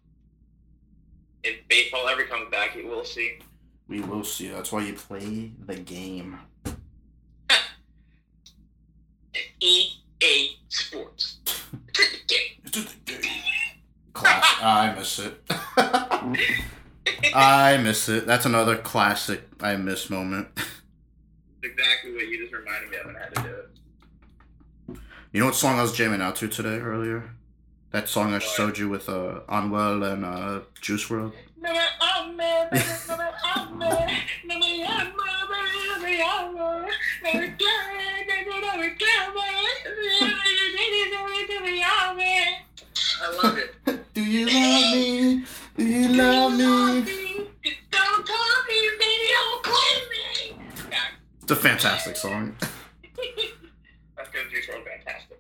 if 1.43 1.69
baseball 1.69 2.09
ever 2.09 2.25
comes 2.25 2.51
back, 2.51 2.75
you 2.75 2.87
will 2.87 3.05
see. 3.05 3.41
We 3.88 4.01
will 4.01 4.25
see. 4.25 4.49
That's 4.49 4.73
why 4.73 4.83
you 4.85 4.94
play 4.94 5.53
the 5.66 5.77
game. 5.77 6.38
EA 9.61 10.57
Sports. 10.68 11.38
Classic. 14.12 14.59
I 14.62 14.94
miss 14.97 15.18
it. 15.18 15.42
I 17.35 17.77
miss 17.79 18.09
it. 18.09 18.27
That's 18.27 18.47
another 18.47 18.77
classic 18.77 19.42
I 19.61 19.77
miss 19.77 20.09
moment. 20.09 20.49
exactly 21.62 22.14
what 22.14 22.27
you 22.29 22.42
just 22.42 22.55
reminded 22.55 22.90
me 22.90 22.97
of 22.97 23.07
and 23.09 23.16
I 23.16 23.20
had 23.20 23.35
to 23.35 23.42
do 23.42 23.49
it. 23.49 24.99
You 25.33 25.40
know 25.40 25.47
what 25.47 25.55
song 25.57 25.79
I 25.79 25.83
was 25.83 25.92
jamming 25.92 26.20
out 26.23 26.37
to 26.37 26.49
today 26.49 26.79
earlier? 26.79 27.35
That 27.95 28.09
song 28.09 28.35
I 28.35 28.41
showed 28.41 28.77
you 28.77 28.89
with 28.89 29.09
uh, 29.09 29.43
Onwell 29.49 30.03
and 30.13 30.25
uh, 30.25 30.63
Juice 30.81 31.07
WRLD. 31.07 31.33
I 43.23 43.31
love 43.41 43.59
it. 43.59 44.13
Do 44.13 44.23
you 44.25 44.47
love 44.47 44.93
me? 44.93 45.45
Do 45.77 45.85
you 45.85 46.09
love 46.09 46.53
me? 46.53 47.47
Don't 47.93 48.27
call 48.27 48.57
me, 48.69 48.91
baby, 48.99 49.29
don't 49.39 49.63
call 49.63 49.97
me. 50.11 50.57
It's 51.43 51.53
a 51.53 51.55
fantastic 51.55 52.17
song. 52.17 52.57
that's 54.17 54.31
because 54.33 54.51
you're 54.51 54.63
so 54.65 54.83
fantastic. 54.83 55.39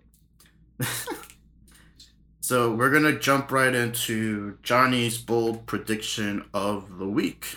So 2.44 2.74
we're 2.74 2.90
gonna 2.90 3.18
jump 3.18 3.50
right 3.50 3.74
into 3.74 4.58
Johnny's 4.62 5.16
bold 5.16 5.64
prediction 5.64 6.44
of 6.52 6.98
the 6.98 7.08
week. 7.08 7.56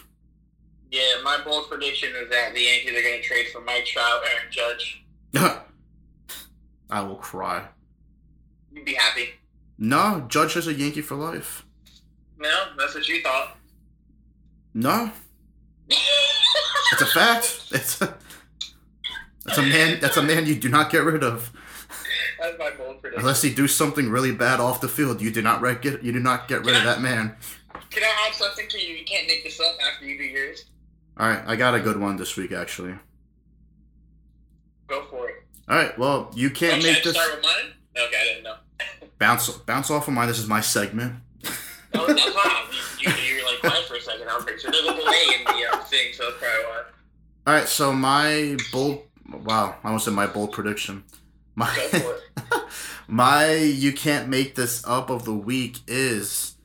Yeah, 0.90 1.02
my 1.26 1.40
bold 1.44 1.70
prediction 1.70 2.14
is 2.16 2.30
that 2.30 2.54
the 2.54 2.62
Yankees 2.62 2.92
are 2.92 3.02
going 3.02 3.22
to 3.22 3.22
trade 3.22 3.48
for 3.52 3.60
Mike 3.60 3.84
Trout, 3.84 4.22
Aaron 4.32 4.50
Judge. 4.50 5.04
I 6.90 7.02
will 7.02 7.18
cry. 7.18 7.68
You'd 8.72 8.86
be 8.86 8.94
happy. 8.94 9.32
No, 9.78 10.26
Judge 10.30 10.56
is 10.56 10.68
a 10.68 10.74
Yankee 10.74 11.02
for 11.02 11.16
life. 11.16 11.66
No, 12.40 12.68
that's 12.78 12.96
what 12.96 13.10
you 13.10 13.22
thought. 13.22 13.58
No, 14.74 15.12
it's 15.90 17.02
a 17.02 17.06
fact. 17.08 17.62
It's 17.72 18.02
a, 18.02 18.16
that's 19.44 19.58
a 19.58 19.64
man. 19.64 20.00
That's 20.00 20.16
a 20.16 20.24
man 20.24 20.46
you 20.46 20.56
do 20.56 20.70
not 20.70 20.90
get 20.90 21.04
rid 21.04 21.26
of 21.26 21.52
That's 22.40 22.58
my 22.60 22.72
bold 22.72 23.02
prediction. 23.02 23.22
unless 23.22 23.42
he 23.42 23.54
do 23.54 23.68
something 23.68 24.10
really 24.10 24.32
bad 24.32 24.60
off 24.60 24.82
the 24.82 24.88
field. 24.88 25.22
You 25.22 25.32
do 25.32 25.42
not 25.42 25.62
re- 25.62 25.78
get. 25.82 26.04
You 26.04 26.12
do 26.12 26.20
not 26.20 26.48
get 26.48 26.66
rid 26.66 26.76
of 26.76 26.84
that 26.84 27.02
man. 27.02 27.36
Can 27.90 28.04
I 28.04 28.28
add 28.28 28.36
something 28.36 28.68
to 28.68 28.80
you? 28.80 28.96
You 28.96 29.06
can't 29.06 29.28
make 29.28 29.44
this 29.44 29.60
up 29.60 29.76
after 29.92 30.06
you 30.06 30.18
do 30.18 30.24
yours. 30.24 30.66
All 31.18 31.28
right, 31.28 31.42
I 31.48 31.56
got 31.56 31.74
a 31.74 31.80
good 31.80 32.00
one 32.00 32.18
this 32.18 32.36
week 32.38 32.52
actually. 32.52 32.94
Go 34.88 35.04
for 35.10 35.30
it. 35.30 35.36
All 35.70 35.76
right, 35.78 35.98
well 35.98 36.32
you 36.36 36.50
can't 36.50 36.80
okay, 36.80 36.94
make 36.94 37.04
this 37.04 37.14
start 37.16 37.36
with 37.36 37.44
mine? 37.44 37.74
Okay, 37.98 38.16
I 38.20 38.24
didn't 38.26 38.44
know. 38.44 38.56
bounce 39.20 39.50
bounce 39.50 39.90
off 39.90 40.08
of 40.08 40.14
mine. 40.14 40.28
This 40.28 40.40
is 40.40 40.48
my 40.48 40.62
segment. 40.62 41.16
Oh, 41.94 42.06
that's 42.06 42.26
why. 42.36 42.66
You, 43.00 43.10
you, 43.12 43.36
you 43.36 43.44
were 43.44 43.50
like 43.50 43.60
quiet 43.62 43.86
for 43.88 43.96
a 43.96 44.02
second. 44.02 44.28
I 44.28 44.36
was 44.36 44.44
pretty 44.44 44.60
sure 44.60 44.72
there's 44.72 44.84
a 44.84 44.94
delay 44.94 45.24
in 45.38 45.44
the 45.46 45.68
uh, 45.72 45.78
thing, 45.84 46.14
so 46.14 46.26
that's 46.26 46.38
probably 46.38 46.64
why. 46.66 46.84
All 47.46 47.54
right, 47.54 47.68
so 47.68 47.94
my 47.94 48.58
bold. 48.72 49.04
Wow, 49.32 49.76
I 49.84 49.88
almost 49.88 50.06
said 50.06 50.14
my 50.14 50.26
bold 50.28 50.52
prediction. 50.52 51.04
My 51.58 51.76
Go 51.92 52.00
for 52.00 52.16
it. 52.16 52.64
my 53.08 53.56
you 53.56 53.92
can't 53.92 54.30
make 54.30 54.54
this 54.54 54.86
up 54.86 55.10
of 55.10 55.26
the 55.26 55.34
week 55.34 55.80
is 55.88 56.56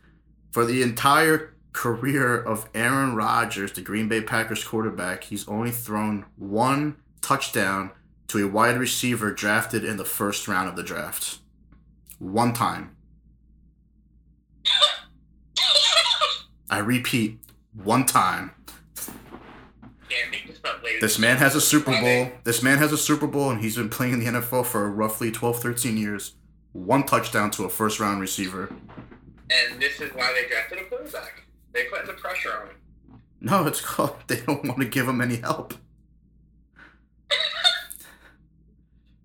for 0.51 0.67
the 0.67 0.83
entire 0.83 1.55
career 1.73 2.37
of 2.37 2.69
Aaron 2.75 3.17
Rodgers, 3.17 3.73
the 3.73 3.81
Green 3.81 4.07
Bay 4.07 4.21
Packers 4.21 4.63
quarterback, 4.63 5.25
he's 5.25 5.49
only 5.49 5.71
thrown 5.71 6.27
one 6.37 6.97
touchdown 7.23 7.93
to 8.29 8.45
a 8.45 8.49
wide 8.49 8.77
receiver 8.77 9.33
drafted 9.33 9.83
in 9.83 9.97
the 9.97 10.05
first 10.05 10.47
round 10.47 10.69
of 10.69 10.77
the 10.77 10.83
draft. 10.83 11.39
One 12.19 12.53
time. 12.53 12.97
I 16.71 16.79
repeat, 16.79 17.39
one 17.73 18.05
time. 18.05 18.53
Make 20.31 20.42
this 21.03 21.17
up, 21.17 21.19
ladies. 21.19 21.19
This 21.19 21.19
man 21.19 21.37
has 21.39 21.55
a 21.57 21.61
Super 21.61 22.01
Bowl. 22.01 22.33
This 22.45 22.63
man 22.63 22.79
has 22.79 22.93
a 22.93 22.99
Super 22.99 23.27
Bowl, 23.27 23.51
and 23.51 23.61
he's 23.61 23.77
been 23.77 23.89
playing 23.89 24.15
in 24.15 24.21
the 24.21 24.27
NFL 24.27 24.67
for 24.67 24.91
roughly 24.91 25.33
12, 25.33 25.61
13 25.61 25.97
years. 25.97 26.35
One 26.73 27.05
touchdown 27.05 27.51
to 27.53 27.65
a 27.65 27.69
first 27.69 28.01
round 28.01 28.21
receiver. 28.21 28.73
And 29.51 29.83
this 29.83 30.01
is 30.01 30.11
why 30.15 30.33
they 30.33 30.49
drafted 30.49 30.79
a 30.79 30.85
quarterback. 30.85 31.43
They 31.73 31.85
put 31.85 32.07
the 32.07 32.13
pressure 32.13 32.53
on 32.57 32.69
him. 32.69 32.77
No, 33.41 33.67
it's 33.67 33.81
called 33.81 34.17
they 34.29 34.41
don't 34.41 34.65
want 34.65 34.79
to 34.81 34.87
give 34.87 35.09
him 35.09 35.21
any 35.21 35.37
help. 35.37 35.75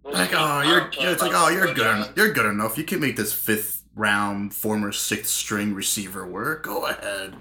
We'll 0.03 0.13
Like, 0.13 0.31
oh, 0.33 0.61
you're, 0.61 0.89
it's 1.11 1.21
like, 1.21 1.33
oh, 1.35 1.49
you're 1.49 1.73
good 1.73 1.95
enough. 1.95 2.11
You're 2.15 2.33
good 2.33 2.47
enough. 2.47 2.77
You 2.77 2.83
can 2.85 2.99
make 2.99 3.15
this 3.15 3.33
fifth 3.33 3.83
round, 3.95 4.53
former 4.53 4.91
sixth 4.91 5.31
string 5.31 5.73
receiver 5.73 6.25
work. 6.25 6.63
Go 6.63 6.87
ahead. 6.87 7.35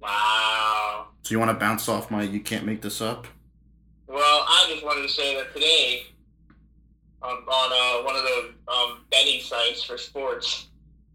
Wow. 0.00 1.05
So 1.26 1.32
you 1.32 1.40
want 1.40 1.50
to 1.50 1.58
bounce 1.58 1.88
off 1.88 2.08
my? 2.08 2.22
You 2.22 2.38
can't 2.38 2.64
make 2.64 2.82
this 2.82 3.00
up. 3.00 3.26
Well, 4.06 4.44
I 4.46 4.70
just 4.70 4.84
wanted 4.84 5.02
to 5.02 5.08
say 5.08 5.34
that 5.34 5.52
today, 5.52 6.04
on, 7.20 7.38
on 7.38 7.72
uh, 7.72 8.04
one 8.04 8.14
of 8.14 8.22
the 8.22 8.72
um, 8.72 9.00
betting 9.10 9.40
sites 9.40 9.82
for 9.82 9.98
sports, 9.98 10.68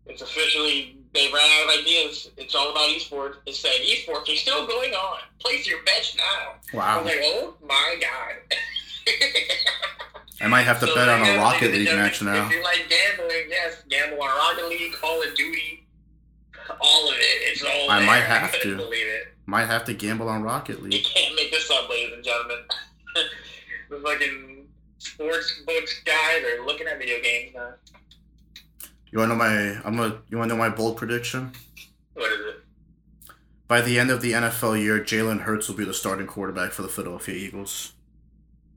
it's 0.05 0.21
officially 0.21 0.97
they 1.13 1.31
ran 1.31 1.49
out 1.61 1.69
of 1.73 1.79
ideas. 1.79 2.29
It's 2.35 2.53
all 2.55 2.71
about 2.71 2.89
esports. 2.89 3.35
It 3.45 3.55
said 3.55 3.71
esports 3.87 4.29
are 4.33 4.35
still 4.35 4.67
going 4.67 4.91
on. 4.91 5.19
Place 5.39 5.65
your 5.65 5.81
bets 5.83 6.17
now. 6.17 6.77
Wow. 6.77 6.99
I 6.99 7.01
was 7.01 7.05
like, 7.05 7.21
oh 7.23 7.53
my 7.65 7.95
god. 8.01 9.15
I 10.41 10.47
might 10.47 10.63
have 10.63 10.81
to 10.81 10.87
So, 10.87 10.95
bet 10.95 11.07
on 11.07 11.25
a 11.25 11.37
Rocket 11.37 11.71
League 11.71 11.87
match 11.87 12.21
now. 12.21 12.47
If 12.47 12.51
you 12.51 12.61
like 12.61 12.89
gambling, 12.89 13.45
yes, 13.47 13.83
gamble 13.87 14.21
on 14.21 14.27
Rocket 14.27 14.67
League, 14.67 14.91
Call 14.91 15.23
of 15.23 15.33
Duty, 15.35 15.85
all 16.79 17.09
of 17.09 17.15
it. 17.15 17.51
It's 17.51 17.63
all. 17.63 17.89
I 17.89 17.99
there. 17.99 18.07
might 18.07 18.19
have 18.23 18.51
couldn't 18.51 18.77
to. 18.77 18.83
believe 18.83 19.07
it. 19.07 19.33
Might 19.45 19.65
have 19.65 19.83
to 19.85 19.93
gamble 19.93 20.29
on 20.29 20.43
Rocket 20.43 20.81
League. 20.81 20.93
You 20.93 21.01
can't 21.03 21.35
make 21.35 21.51
this 21.51 21.69
up, 21.71 21.89
ladies 21.89 22.13
and 22.13 22.23
gentlemen. 22.23 22.57
the 23.89 23.99
fucking 23.99 24.67
sports 24.99 25.61
books 25.65 26.01
guys 26.05 26.43
are 26.43 26.65
looking 26.65 26.87
at 26.87 26.97
video 26.99 27.21
games 27.21 27.53
now. 27.55 27.73
You 29.11 29.19
wanna 29.19 29.33
know 29.33 29.39
my 29.39 29.81
I'm 29.83 29.97
gonna 29.97 30.21
you 30.29 30.37
wanna 30.37 30.53
know 30.53 30.57
my 30.59 30.69
bold 30.69 30.97
prediction? 30.97 31.51
What 32.13 32.31
is 32.31 32.39
it? 32.55 32.61
By 33.67 33.81
the 33.81 33.99
end 33.99 34.09
of 34.11 34.21
the 34.21 34.33
NFL 34.33 34.81
year, 34.81 34.99
Jalen 34.99 35.41
Hurts 35.41 35.67
will 35.67 35.75
be 35.75 35.85
the 35.85 35.93
starting 35.93 36.27
quarterback 36.27 36.71
for 36.71 36.81
the 36.81 36.89
Philadelphia 36.89 37.35
Eagles. 37.35 37.93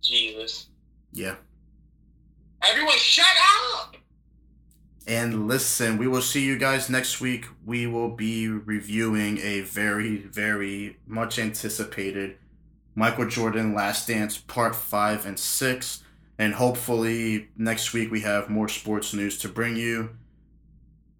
Jesus. 0.03 0.69
Yeah. 1.13 1.35
Everyone, 2.63 2.97
shut 2.97 3.27
up! 3.77 3.97
And 5.07 5.47
listen, 5.47 5.99
we 5.99 6.09
will 6.09 6.23
see 6.23 6.45
you 6.45 6.57
guys 6.57 6.88
next 6.88 7.21
week. 7.21 7.47
We 7.64 7.87
will 7.87 8.09
be 8.09 8.49
reviewing 8.49 9.38
a 9.38 9.61
very, 9.61 10.17
very 10.17 10.97
much 11.07 11.38
anticipated 11.38 12.38
Michael 12.95 13.29
Jordan 13.29 13.75
Last 13.75 14.09
Dance 14.09 14.38
Part 14.38 14.75
5 14.75 15.27
and 15.27 15.38
6. 15.38 16.03
And 16.38 16.55
hopefully 16.55 17.49
next 17.57 17.93
week 17.93 18.11
we 18.11 18.21
have 18.21 18.49
more 18.49 18.69
sports 18.69 19.12
news 19.12 19.37
to 19.38 19.49
bring 19.49 19.77
you. 19.77 20.17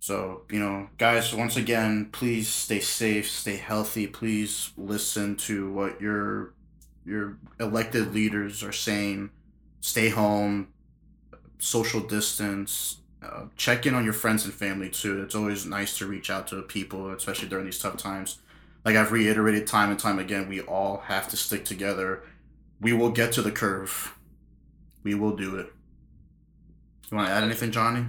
So, 0.01 0.42
you 0.51 0.59
know, 0.59 0.88
guys, 0.99 1.35
once 1.35 1.57
again, 1.57 2.11
please 2.12 2.49
stay 2.49 2.81
safe, 2.81 3.31
stay 3.31 3.57
healthy. 3.57 4.07
Please 4.07 4.70
listen 4.77 5.37
to 5.37 5.73
what 5.73 6.01
your 6.01 6.53
your 7.07 7.38
elected 7.61 8.14
leaders 8.14 8.62
are 8.62 8.73
saying. 8.73 9.31
Stay 9.81 10.09
home, 10.09 10.68
social 11.59 12.01
distance, 12.01 13.01
uh, 13.25 13.45
check 13.57 13.87
in 13.87 13.95
on 13.95 14.05
your 14.05 14.13
friends 14.13 14.45
and 14.45 14.53
family 14.53 14.91
too. 14.91 15.23
It's 15.23 15.35
always 15.35 15.67
nice 15.67 15.97
to 15.99 16.07
reach 16.07 16.31
out 16.31 16.47
to 16.49 16.63
people, 16.63 17.11
especially 17.13 17.49
during 17.49 17.65
these 17.65 17.79
tough 17.79 17.97
times. 17.97 18.39
Like 18.85 18.97
I've 18.97 19.13
reiterated 19.13 19.67
time 19.67 19.91
and 19.91 19.99
time 19.99 20.19
again, 20.19 20.49
we 20.49 20.61
all 20.61 20.99
have 21.07 21.29
to 21.29 21.37
stick 21.37 21.65
together. 21.65 22.23
We 22.81 22.93
will 22.93 23.11
get 23.11 23.33
to 23.33 23.43
the 23.43 23.51
curve. 23.51 24.15
We 25.03 25.15
will 25.15 25.37
do 25.37 25.57
it. 25.57 25.73
You 27.11 27.17
want 27.17 27.29
to 27.29 27.35
add 27.35 27.45
anything, 27.45 27.71
Johnny? 27.71 28.07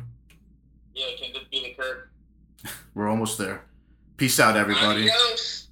Yeah, 0.94 1.08
can 1.20 1.34
this 1.34 1.44
be 1.52 1.62
the 1.62 1.82
curve? 1.82 2.08
We're 2.94 3.10
almost 3.10 3.38
there. 3.38 3.64
Peace 4.18 4.40
out, 4.40 4.56
everybody. 4.56 5.10
Adios. 5.10 5.65